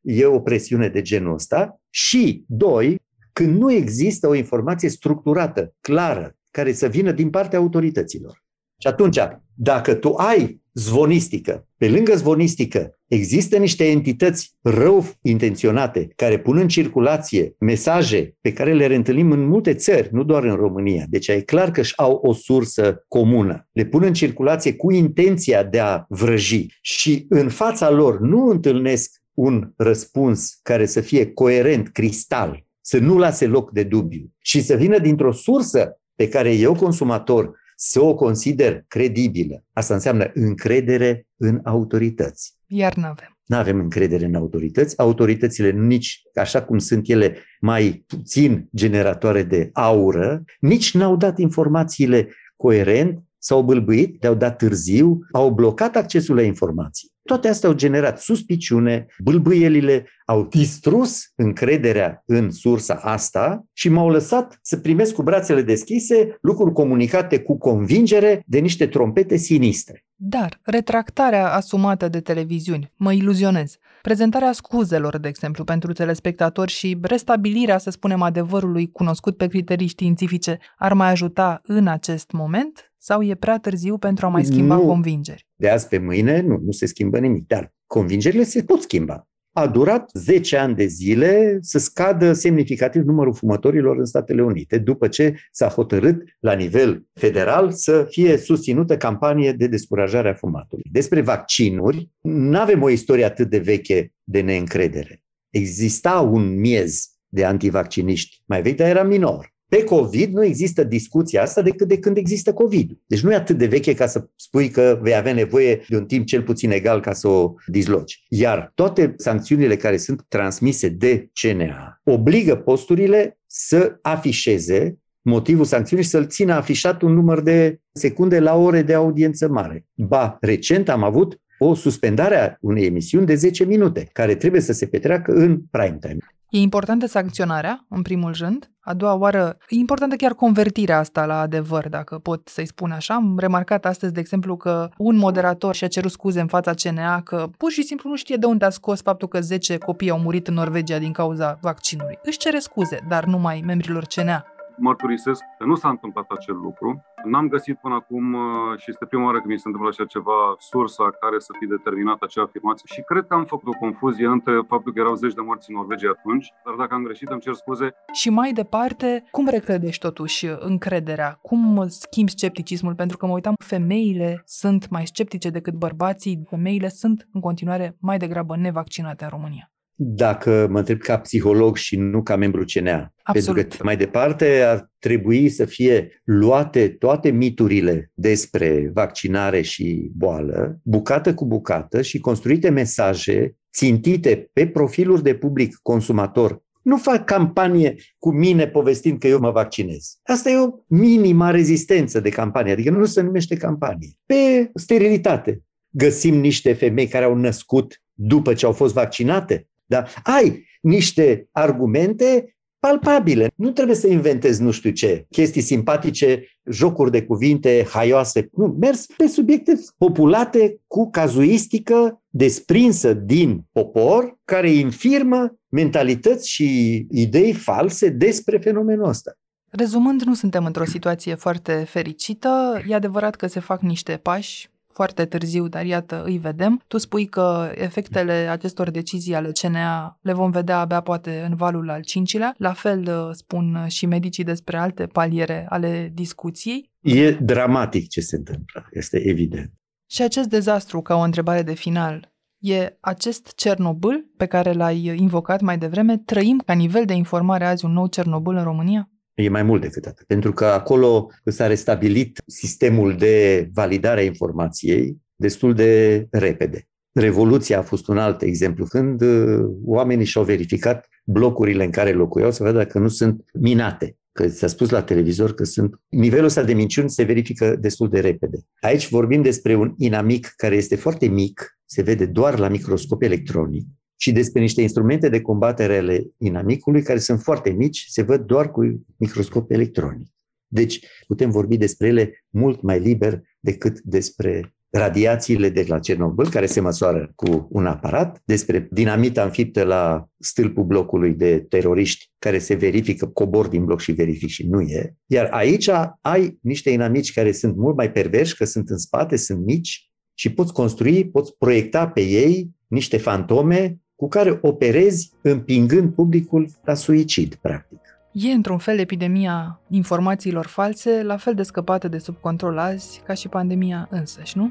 e 0.00 0.24
o 0.26 0.40
presiune 0.40 0.88
de 0.88 1.02
genul 1.02 1.34
ăsta. 1.34 1.80
Și, 1.90 2.44
doi, 2.46 3.00
când 3.32 3.58
nu 3.58 3.72
există 3.72 4.28
o 4.28 4.34
informație 4.34 4.88
structurată, 4.88 5.74
clară, 5.80 6.36
care 6.50 6.72
să 6.72 6.86
vină 6.86 7.12
din 7.12 7.30
partea 7.30 7.58
autorităților. 7.58 8.44
Și 8.80 8.86
atunci, 8.86 9.18
dacă 9.54 9.94
tu 9.94 10.14
ai 10.14 10.59
zvonistică, 10.72 11.68
pe 11.76 11.88
lângă 11.88 12.16
zvonistică, 12.16 12.98
există 13.06 13.56
niște 13.56 13.84
entități 13.84 14.56
rău 14.62 15.06
intenționate 15.22 16.08
care 16.16 16.38
pun 16.38 16.56
în 16.56 16.68
circulație 16.68 17.54
mesaje 17.58 18.36
pe 18.40 18.52
care 18.52 18.72
le 18.72 18.86
reîntâlnim 18.86 19.30
în 19.30 19.46
multe 19.46 19.74
țări, 19.74 20.08
nu 20.12 20.24
doar 20.24 20.44
în 20.44 20.54
România. 20.54 21.04
Deci 21.08 21.28
e 21.28 21.40
clar 21.40 21.70
că 21.70 21.80
își 21.80 21.98
au 21.98 22.12
o 22.12 22.32
sursă 22.32 23.04
comună. 23.08 23.68
Le 23.72 23.84
pun 23.84 24.02
în 24.02 24.12
circulație 24.12 24.74
cu 24.74 24.92
intenția 24.92 25.62
de 25.62 25.78
a 25.78 26.04
vrăji 26.08 26.66
și 26.80 27.26
în 27.28 27.48
fața 27.48 27.90
lor 27.90 28.20
nu 28.20 28.48
întâlnesc 28.48 29.22
un 29.34 29.72
răspuns 29.76 30.58
care 30.62 30.86
să 30.86 31.00
fie 31.00 31.32
coerent, 31.32 31.88
cristal, 31.88 32.64
să 32.80 32.98
nu 32.98 33.18
lase 33.18 33.46
loc 33.46 33.70
de 33.70 33.82
dubiu 33.82 34.30
și 34.38 34.62
să 34.62 34.74
vină 34.74 34.98
dintr-o 34.98 35.32
sursă 35.32 36.00
pe 36.14 36.28
care 36.28 36.54
eu, 36.54 36.74
consumator, 36.74 37.58
să 37.82 38.00
o 38.02 38.14
consider 38.14 38.84
credibilă. 38.88 39.64
Asta 39.72 39.94
înseamnă 39.94 40.30
încredere 40.34 41.26
în 41.36 41.60
autorități. 41.64 42.54
Iar 42.66 42.94
nu 42.94 43.04
avem. 43.04 43.38
Nu 43.44 43.56
avem 43.56 43.78
încredere 43.78 44.24
în 44.24 44.34
autorități. 44.34 44.98
Autoritățile, 44.98 45.70
nici 45.70 46.22
așa 46.34 46.62
cum 46.62 46.78
sunt 46.78 47.08
ele 47.08 47.36
mai 47.60 48.04
puțin 48.06 48.68
generatoare 48.74 49.42
de 49.42 49.70
aură, 49.72 50.44
nici 50.60 50.94
n-au 50.94 51.16
dat 51.16 51.38
informațiile 51.38 52.28
coerent, 52.56 53.22
s-au 53.38 53.62
bâlbâit, 53.62 54.22
le-au 54.22 54.34
dat 54.34 54.56
târziu, 54.56 55.18
au 55.32 55.50
blocat 55.50 55.96
accesul 55.96 56.34
la 56.34 56.42
informații. 56.42 57.12
Toate 57.22 57.48
astea 57.48 57.68
au 57.68 57.74
generat 57.74 58.20
suspiciune, 58.20 59.06
bâlbâielile 59.18 60.06
au 60.26 60.46
distrus 60.46 61.32
încrederea 61.34 62.22
în 62.26 62.50
sursa 62.50 62.94
asta 62.94 63.64
și 63.72 63.88
m-au 63.88 64.08
lăsat 64.08 64.58
să 64.62 64.76
primesc 64.76 65.14
cu 65.14 65.22
brațele 65.22 65.62
deschise 65.62 66.38
lucruri 66.40 66.72
comunicate 66.72 67.40
cu 67.40 67.58
convingere 67.58 68.42
de 68.46 68.58
niște 68.58 68.86
trompete 68.86 69.36
sinistre. 69.36 70.04
Dar 70.22 70.60
retractarea 70.62 71.52
asumată 71.52 72.08
de 72.08 72.20
televiziuni, 72.20 72.92
mă 72.96 73.12
iluzionez, 73.12 73.76
prezentarea 74.02 74.52
scuzelor, 74.52 75.18
de 75.18 75.28
exemplu, 75.28 75.64
pentru 75.64 75.92
telespectatori 75.92 76.72
și 76.72 76.98
restabilirea, 77.02 77.78
să 77.78 77.90
spunem, 77.90 78.22
adevărului 78.22 78.90
cunoscut 78.90 79.36
pe 79.36 79.46
criterii 79.46 79.86
științifice 79.86 80.58
ar 80.76 80.92
mai 80.92 81.10
ajuta 81.10 81.60
în 81.64 81.86
acest 81.86 82.30
moment? 82.30 82.92
Sau 82.98 83.22
e 83.22 83.34
prea 83.34 83.58
târziu 83.58 83.98
pentru 83.98 84.26
a 84.26 84.28
mai 84.28 84.44
schimba 84.44 84.74
nu, 84.74 84.86
convingeri? 84.86 85.49
De 85.60 85.68
azi 85.68 85.88
pe 85.88 85.98
mâine 85.98 86.40
nu, 86.40 86.58
nu 86.64 86.70
se 86.70 86.86
schimbă 86.86 87.18
nimic, 87.18 87.46
dar 87.46 87.74
convingerile 87.86 88.42
se 88.42 88.62
pot 88.62 88.82
schimba. 88.82 89.28
A 89.52 89.66
durat 89.66 90.10
10 90.14 90.56
ani 90.56 90.74
de 90.74 90.86
zile 90.86 91.58
să 91.60 91.78
scadă 91.78 92.32
semnificativ 92.32 93.02
numărul 93.02 93.34
fumătorilor 93.34 93.96
în 93.98 94.04
Statele 94.04 94.42
Unite, 94.42 94.78
după 94.78 95.08
ce 95.08 95.34
s-a 95.50 95.68
hotărât 95.68 96.22
la 96.38 96.52
nivel 96.52 97.06
federal 97.12 97.70
să 97.70 98.06
fie 98.10 98.36
susținută 98.36 98.96
campanie 98.96 99.52
de 99.52 99.66
descurajare 99.66 100.28
a 100.28 100.34
fumatului. 100.34 100.84
Despre 100.92 101.20
vaccinuri, 101.20 102.10
nu 102.20 102.58
avem 102.58 102.82
o 102.82 102.90
istorie 102.90 103.24
atât 103.24 103.50
de 103.50 103.58
veche 103.58 104.12
de 104.24 104.40
neîncredere. 104.40 105.22
Exista 105.50 106.20
un 106.20 106.60
miez 106.60 107.08
de 107.28 107.44
antivacciniști 107.44 108.42
mai 108.46 108.62
vechi, 108.62 108.76
dar 108.76 108.88
era 108.88 109.02
minor. 109.02 109.52
Pe 109.70 109.84
COVID 109.84 110.32
nu 110.34 110.44
există 110.44 110.84
discuția 110.84 111.42
asta 111.42 111.62
decât 111.62 111.88
de 111.88 111.98
când 111.98 112.16
există 112.16 112.52
COVID. 112.52 112.98
Deci 113.06 113.20
nu 113.20 113.32
e 113.32 113.34
atât 113.34 113.58
de 113.58 113.66
veche 113.66 113.94
ca 113.94 114.06
să 114.06 114.28
spui 114.36 114.68
că 114.68 114.98
vei 115.02 115.14
avea 115.14 115.32
nevoie 115.32 115.84
de 115.88 115.96
un 115.96 116.06
timp 116.06 116.26
cel 116.26 116.42
puțin 116.42 116.70
egal 116.70 117.00
ca 117.00 117.12
să 117.12 117.28
o 117.28 117.54
dizloci. 117.66 118.24
Iar 118.28 118.72
toate 118.74 119.14
sancțiunile 119.16 119.76
care 119.76 119.96
sunt 119.96 120.24
transmise 120.28 120.88
de 120.88 121.30
CNA 121.40 122.00
obligă 122.04 122.56
posturile 122.56 123.38
să 123.46 123.98
afișeze 124.02 124.98
motivul 125.22 125.64
sancțiunii 125.64 126.04
și 126.04 126.10
să-l 126.10 126.26
țină 126.26 126.54
afișat 126.54 127.02
un 127.02 127.12
număr 127.12 127.40
de 127.40 127.80
secunde 127.92 128.38
la 128.38 128.56
ore 128.56 128.82
de 128.82 128.94
audiență 128.94 129.48
mare. 129.48 129.86
Ba, 129.94 130.36
recent 130.40 130.88
am 130.88 131.02
avut 131.02 131.40
o 131.58 131.74
suspendare 131.74 132.40
a 132.40 132.56
unei 132.60 132.84
emisiuni 132.84 133.26
de 133.26 133.34
10 133.34 133.64
minute, 133.64 134.08
care 134.12 134.34
trebuie 134.34 134.60
să 134.60 134.72
se 134.72 134.86
petreacă 134.86 135.32
în 135.32 135.60
prime 135.70 135.98
time. 136.00 136.18
E 136.50 136.58
importantă 136.58 137.06
sancționarea, 137.06 137.84
în 137.88 138.02
primul 138.02 138.34
rând. 138.38 138.70
A 138.80 138.94
doua 138.94 139.14
oară, 139.14 139.56
e 139.68 139.76
importantă 139.76 140.16
chiar 140.16 140.34
convertirea 140.34 140.98
asta 140.98 141.26
la 141.26 141.40
adevăr, 141.40 141.88
dacă 141.88 142.18
pot 142.18 142.48
să-i 142.48 142.66
spun 142.66 142.90
așa. 142.90 143.14
Am 143.14 143.38
remarcat 143.38 143.84
astăzi, 143.84 144.12
de 144.12 144.20
exemplu, 144.20 144.56
că 144.56 144.88
un 144.96 145.16
moderator 145.16 145.74
și-a 145.74 145.88
cerut 145.88 146.10
scuze 146.10 146.40
în 146.40 146.46
fața 146.46 146.74
CNA 146.74 147.22
că 147.22 147.48
pur 147.56 147.70
și 147.70 147.82
simplu 147.82 148.10
nu 148.10 148.16
știe 148.16 148.36
de 148.36 148.46
unde 148.46 148.64
a 148.64 148.70
scos 148.70 149.02
faptul 149.02 149.28
că 149.28 149.40
10 149.40 149.78
copii 149.78 150.10
au 150.10 150.18
murit 150.18 150.48
în 150.48 150.54
Norvegia 150.54 150.98
din 150.98 151.12
cauza 151.12 151.58
vaccinului. 151.60 152.18
Își 152.22 152.38
cere 152.38 152.58
scuze, 152.58 152.98
dar 153.08 153.24
numai 153.24 153.62
membrilor 153.66 154.04
CNA 154.14 154.44
mărturisesc 154.80 155.42
că 155.58 155.64
nu 155.64 155.74
s-a 155.74 155.88
întâmplat 155.88 156.30
acel 156.30 156.56
lucru. 156.56 157.04
N-am 157.24 157.48
găsit 157.48 157.76
până 157.78 157.94
acum 157.94 158.34
uh, 158.34 158.78
și 158.78 158.90
este 158.90 159.04
prima 159.06 159.24
oară 159.24 159.38
când 159.38 159.52
mi 159.52 159.58
se 159.58 159.68
întâmplă 159.68 159.90
așa 159.90 160.04
ceva, 160.04 160.38
sursa 160.58 161.10
care 161.22 161.38
să 161.38 161.52
fi 161.58 161.66
determinat 161.66 162.20
acea 162.22 162.42
afirmație 162.42 162.84
și 162.94 163.02
cred 163.02 163.24
că 163.26 163.34
am 163.34 163.44
făcut 163.44 163.68
o 163.74 163.78
confuzie 163.78 164.26
între 164.26 164.54
faptul 164.68 164.92
că 164.92 165.00
erau 165.00 165.14
zeci 165.14 165.34
de 165.34 165.40
morți 165.40 165.70
în 165.70 165.76
Norvegia 165.76 166.12
atunci, 166.16 166.52
dar 166.64 166.74
dacă 166.74 166.94
am 166.94 167.02
greșit 167.02 167.28
îmi 167.28 167.40
cer 167.40 167.54
scuze. 167.54 167.94
Și 168.12 168.30
mai 168.30 168.52
departe, 168.52 169.24
cum 169.30 169.48
recredești 169.48 170.02
totuși 170.06 170.46
încrederea? 170.58 171.38
Cum 171.42 171.84
schimbi 171.88 172.30
scepticismul? 172.30 172.94
Pentru 172.94 173.16
că 173.16 173.26
mă 173.26 173.32
uitam, 173.32 173.54
femeile 173.64 174.42
sunt 174.46 174.88
mai 174.88 175.06
sceptice 175.06 175.50
decât 175.50 175.74
bărbații, 175.74 176.42
femeile 176.48 176.88
sunt 176.88 177.28
în 177.32 177.40
continuare 177.40 177.96
mai 178.00 178.18
degrabă 178.18 178.56
nevaccinate 178.56 179.24
în 179.24 179.30
România 179.30 179.70
dacă 180.02 180.66
mă 180.70 180.78
întreb 180.78 180.98
ca 180.98 181.18
psiholog 181.18 181.76
și 181.76 181.96
nu 181.96 182.22
ca 182.22 182.36
membru 182.36 182.64
CNA. 182.72 183.12
Absolut. 183.22 183.56
Pentru 183.56 183.78
că 183.78 183.84
mai 183.84 183.96
departe 183.96 184.60
ar 184.60 184.90
trebui 184.98 185.48
să 185.48 185.64
fie 185.64 186.22
luate 186.24 186.88
toate 186.88 187.30
miturile 187.30 188.10
despre 188.14 188.90
vaccinare 188.94 189.60
și 189.60 190.10
boală, 190.14 190.78
bucată 190.82 191.34
cu 191.34 191.46
bucată 191.46 192.02
și 192.02 192.18
construite 192.18 192.68
mesaje 192.68 193.56
țintite 193.72 194.50
pe 194.52 194.66
profiluri 194.66 195.22
de 195.22 195.34
public 195.34 195.78
consumator 195.82 196.62
nu 196.82 196.96
fac 196.96 197.24
campanie 197.24 197.94
cu 198.18 198.30
mine 198.30 198.68
povestind 198.68 199.18
că 199.18 199.26
eu 199.26 199.38
mă 199.38 199.50
vaccinez. 199.50 200.18
Asta 200.22 200.50
e 200.50 200.56
o 200.56 200.70
minima 200.86 201.50
rezistență 201.50 202.20
de 202.20 202.28
campanie, 202.28 202.72
adică 202.72 202.90
nu 202.90 203.04
se 203.04 203.20
numește 203.20 203.56
campanie. 203.56 204.08
Pe 204.26 204.70
sterilitate. 204.74 205.62
Găsim 205.92 206.34
niște 206.34 206.72
femei 206.72 207.06
care 207.06 207.24
au 207.24 207.34
născut 207.34 208.02
după 208.14 208.54
ce 208.54 208.66
au 208.66 208.72
fost 208.72 208.94
vaccinate 208.94 209.68
da? 209.90 210.04
Ai 210.22 210.64
niște 210.80 211.48
argumente 211.52 212.54
palpabile. 212.78 213.50
Nu 213.54 213.70
trebuie 213.70 213.96
să 213.96 214.06
inventezi 214.06 214.62
nu 214.62 214.70
știu 214.70 214.90
ce, 214.90 215.26
chestii 215.30 215.60
simpatice, 215.60 216.44
jocuri 216.70 217.10
de 217.10 217.22
cuvinte 217.22 217.86
haioase. 217.88 218.48
Nu, 218.52 218.66
mers 218.66 219.06
pe 219.16 219.26
subiecte 219.26 219.80
populate 219.98 220.80
cu 220.86 221.10
cazuistică 221.10 222.22
desprinsă 222.28 223.12
din 223.12 223.64
popor, 223.72 224.38
care 224.44 224.70
infirmă 224.70 225.58
mentalități 225.68 226.48
și 226.48 226.96
idei 227.10 227.52
false 227.52 228.08
despre 228.08 228.58
fenomenul 228.58 229.08
ăsta. 229.08 229.32
Rezumând, 229.70 230.22
nu 230.22 230.34
suntem 230.34 230.64
într-o 230.64 230.84
situație 230.84 231.34
foarte 231.34 231.84
fericită. 231.88 232.82
E 232.88 232.94
adevărat 232.94 233.34
că 233.34 233.46
se 233.46 233.60
fac 233.60 233.80
niște 233.80 234.16
pași 234.22 234.70
foarte 234.92 235.24
târziu, 235.24 235.68
dar 235.68 235.84
iată, 235.84 236.22
îi 236.24 236.38
vedem. 236.38 236.82
Tu 236.86 236.98
spui 236.98 237.26
că 237.26 237.72
efectele 237.74 238.32
acestor 238.32 238.90
decizii 238.90 239.34
ale 239.34 239.50
CNA 239.60 240.18
le 240.20 240.32
vom 240.32 240.50
vedea 240.50 240.78
abia 240.78 241.00
poate 241.00 241.44
în 241.48 241.54
valul 241.54 241.90
al 241.90 242.02
cincilea. 242.02 242.54
La 242.58 242.72
fel 242.72 243.00
uh, 243.00 243.30
spun 243.32 243.84
și 243.88 244.06
medicii 244.06 244.44
despre 244.44 244.76
alte 244.76 245.06
paliere 245.06 245.66
ale 245.68 246.10
discuției. 246.14 246.90
E 247.00 247.30
dramatic 247.32 248.08
ce 248.08 248.20
se 248.20 248.36
întâmplă, 248.36 248.88
este 248.90 249.28
evident. 249.28 249.72
Și 250.06 250.22
acest 250.22 250.48
dezastru, 250.48 251.00
ca 251.00 251.14
o 251.14 251.20
întrebare 251.20 251.62
de 251.62 251.74
final, 251.74 252.32
e 252.58 252.96
acest 253.00 253.52
Cernobâl 253.54 254.30
pe 254.36 254.46
care 254.46 254.72
l-ai 254.72 255.04
invocat 255.16 255.60
mai 255.60 255.78
devreme? 255.78 256.18
Trăim 256.18 256.62
ca 256.66 256.72
nivel 256.72 257.04
de 257.04 257.12
informare 257.12 257.64
azi 257.64 257.84
un 257.84 257.92
nou 257.92 258.06
Cernobâl 258.06 258.56
în 258.56 258.62
România? 258.62 259.10
E 259.40 259.48
mai 259.48 259.62
mult 259.62 259.80
decât 259.80 260.06
atât, 260.06 260.26
pentru 260.26 260.52
că 260.52 260.64
acolo 260.64 261.30
s-a 261.44 261.66
restabilit 261.66 262.42
sistemul 262.46 263.16
de 263.16 263.68
validare 263.72 264.20
a 264.20 264.24
informației 264.24 265.16
destul 265.36 265.74
de 265.74 266.26
repede. 266.30 266.88
Revoluția 267.12 267.78
a 267.78 267.82
fost 267.82 268.08
un 268.08 268.18
alt 268.18 268.42
exemplu, 268.42 268.84
când 268.84 269.20
uh, 269.20 269.64
oamenii 269.84 270.24
și-au 270.24 270.44
verificat 270.44 271.08
blocurile 271.24 271.84
în 271.84 271.90
care 271.90 272.12
locuiau 272.12 272.50
să 272.50 272.62
vadă 272.62 272.76
dacă 272.76 272.98
nu 272.98 273.08
sunt 273.08 273.44
minate. 273.52 274.14
Că 274.32 274.48
s-a 274.48 274.66
spus 274.66 274.90
la 274.90 275.02
televizor 275.02 275.54
că 275.54 275.64
sunt. 275.64 276.00
Nivelul 276.08 276.44
ăsta 276.44 276.62
de 276.62 276.72
minciuni 276.72 277.10
se 277.10 277.22
verifică 277.22 277.76
destul 277.76 278.08
de 278.08 278.20
repede. 278.20 278.58
Aici 278.80 279.08
vorbim 279.08 279.42
despre 279.42 279.74
un 279.74 279.94
inamic 279.96 280.52
care 280.56 280.76
este 280.76 280.96
foarte 280.96 281.26
mic, 281.26 281.78
se 281.84 282.02
vede 282.02 282.26
doar 282.26 282.58
la 282.58 282.68
microscop 282.68 283.22
electronic, 283.22 283.86
și 284.22 284.32
despre 284.32 284.60
niște 284.60 284.82
instrumente 284.82 285.28
de 285.28 285.40
combatere 285.40 285.96
ale 285.96 286.26
inamicului 286.38 287.02
care 287.02 287.18
sunt 287.18 287.40
foarte 287.40 287.70
mici, 287.70 288.04
se 288.08 288.22
văd 288.22 288.40
doar 288.40 288.70
cu 288.70 289.06
microscop 289.16 289.70
electronic. 289.70 290.28
Deci 290.66 291.06
putem 291.26 291.50
vorbi 291.50 291.76
despre 291.76 292.06
ele 292.06 292.44
mult 292.48 292.82
mai 292.82 293.00
liber 293.00 293.42
decât 293.60 294.00
despre 294.00 294.74
radiațiile 294.90 295.68
de 295.68 295.84
la 295.88 295.98
Cernobâl, 295.98 296.48
care 296.48 296.66
se 296.66 296.80
măsoară 296.80 297.32
cu 297.34 297.68
un 297.70 297.86
aparat, 297.86 298.42
despre 298.44 298.88
dinamita 298.90 299.42
înfiptă 299.42 299.82
la 299.82 300.28
stâlpul 300.38 300.84
blocului 300.84 301.34
de 301.34 301.58
teroriști, 301.68 302.30
care 302.38 302.58
se 302.58 302.74
verifică, 302.74 303.26
cobor 303.26 303.68
din 303.68 303.84
bloc 303.84 304.00
și 304.00 304.12
verific 304.12 304.48
și 304.48 304.66
nu 304.66 304.80
e. 304.80 305.14
Iar 305.26 305.48
aici 305.50 305.90
ai 306.20 306.58
niște 306.62 306.90
inamici 306.90 307.32
care 307.32 307.52
sunt 307.52 307.76
mult 307.76 307.96
mai 307.96 308.12
perverși, 308.12 308.56
că 308.56 308.64
sunt 308.64 308.88
în 308.88 308.98
spate, 308.98 309.36
sunt 309.36 309.64
mici 309.64 310.10
și 310.34 310.52
poți 310.52 310.72
construi, 310.72 311.28
poți 311.28 311.56
proiecta 311.58 312.08
pe 312.08 312.20
ei 312.20 312.70
niște 312.86 313.16
fantome 313.16 314.00
cu 314.20 314.28
care 314.28 314.58
operezi 314.62 315.32
împingând 315.42 316.14
publicul 316.14 316.68
la 316.84 316.94
suicid, 316.94 317.54
practic. 317.54 317.98
E, 318.32 318.52
într-un 318.52 318.78
fel, 318.78 318.98
epidemia 318.98 319.80
informațiilor 319.88 320.66
false, 320.66 321.22
la 321.22 321.36
fel 321.36 321.54
de 321.54 321.62
scăpată 321.62 322.08
de 322.08 322.18
sub 322.18 322.36
control 322.40 322.78
azi 322.78 323.22
ca 323.26 323.34
și 323.34 323.48
pandemia 323.48 324.08
însăși, 324.10 324.58
nu? 324.58 324.70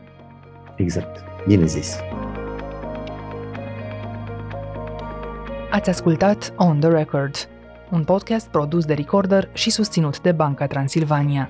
Exact. 0.76 1.24
Bine 1.48 1.66
zis. 1.66 2.00
Ați 5.72 5.90
ascultat 5.90 6.54
On 6.58 6.80
The 6.80 6.90
Record, 6.90 7.36
un 7.92 8.04
podcast 8.04 8.48
produs 8.48 8.86
de 8.86 8.94
Recorder 8.94 9.50
și 9.54 9.70
susținut 9.70 10.22
de 10.22 10.32
Banca 10.32 10.68
Transilvania. 10.68 11.50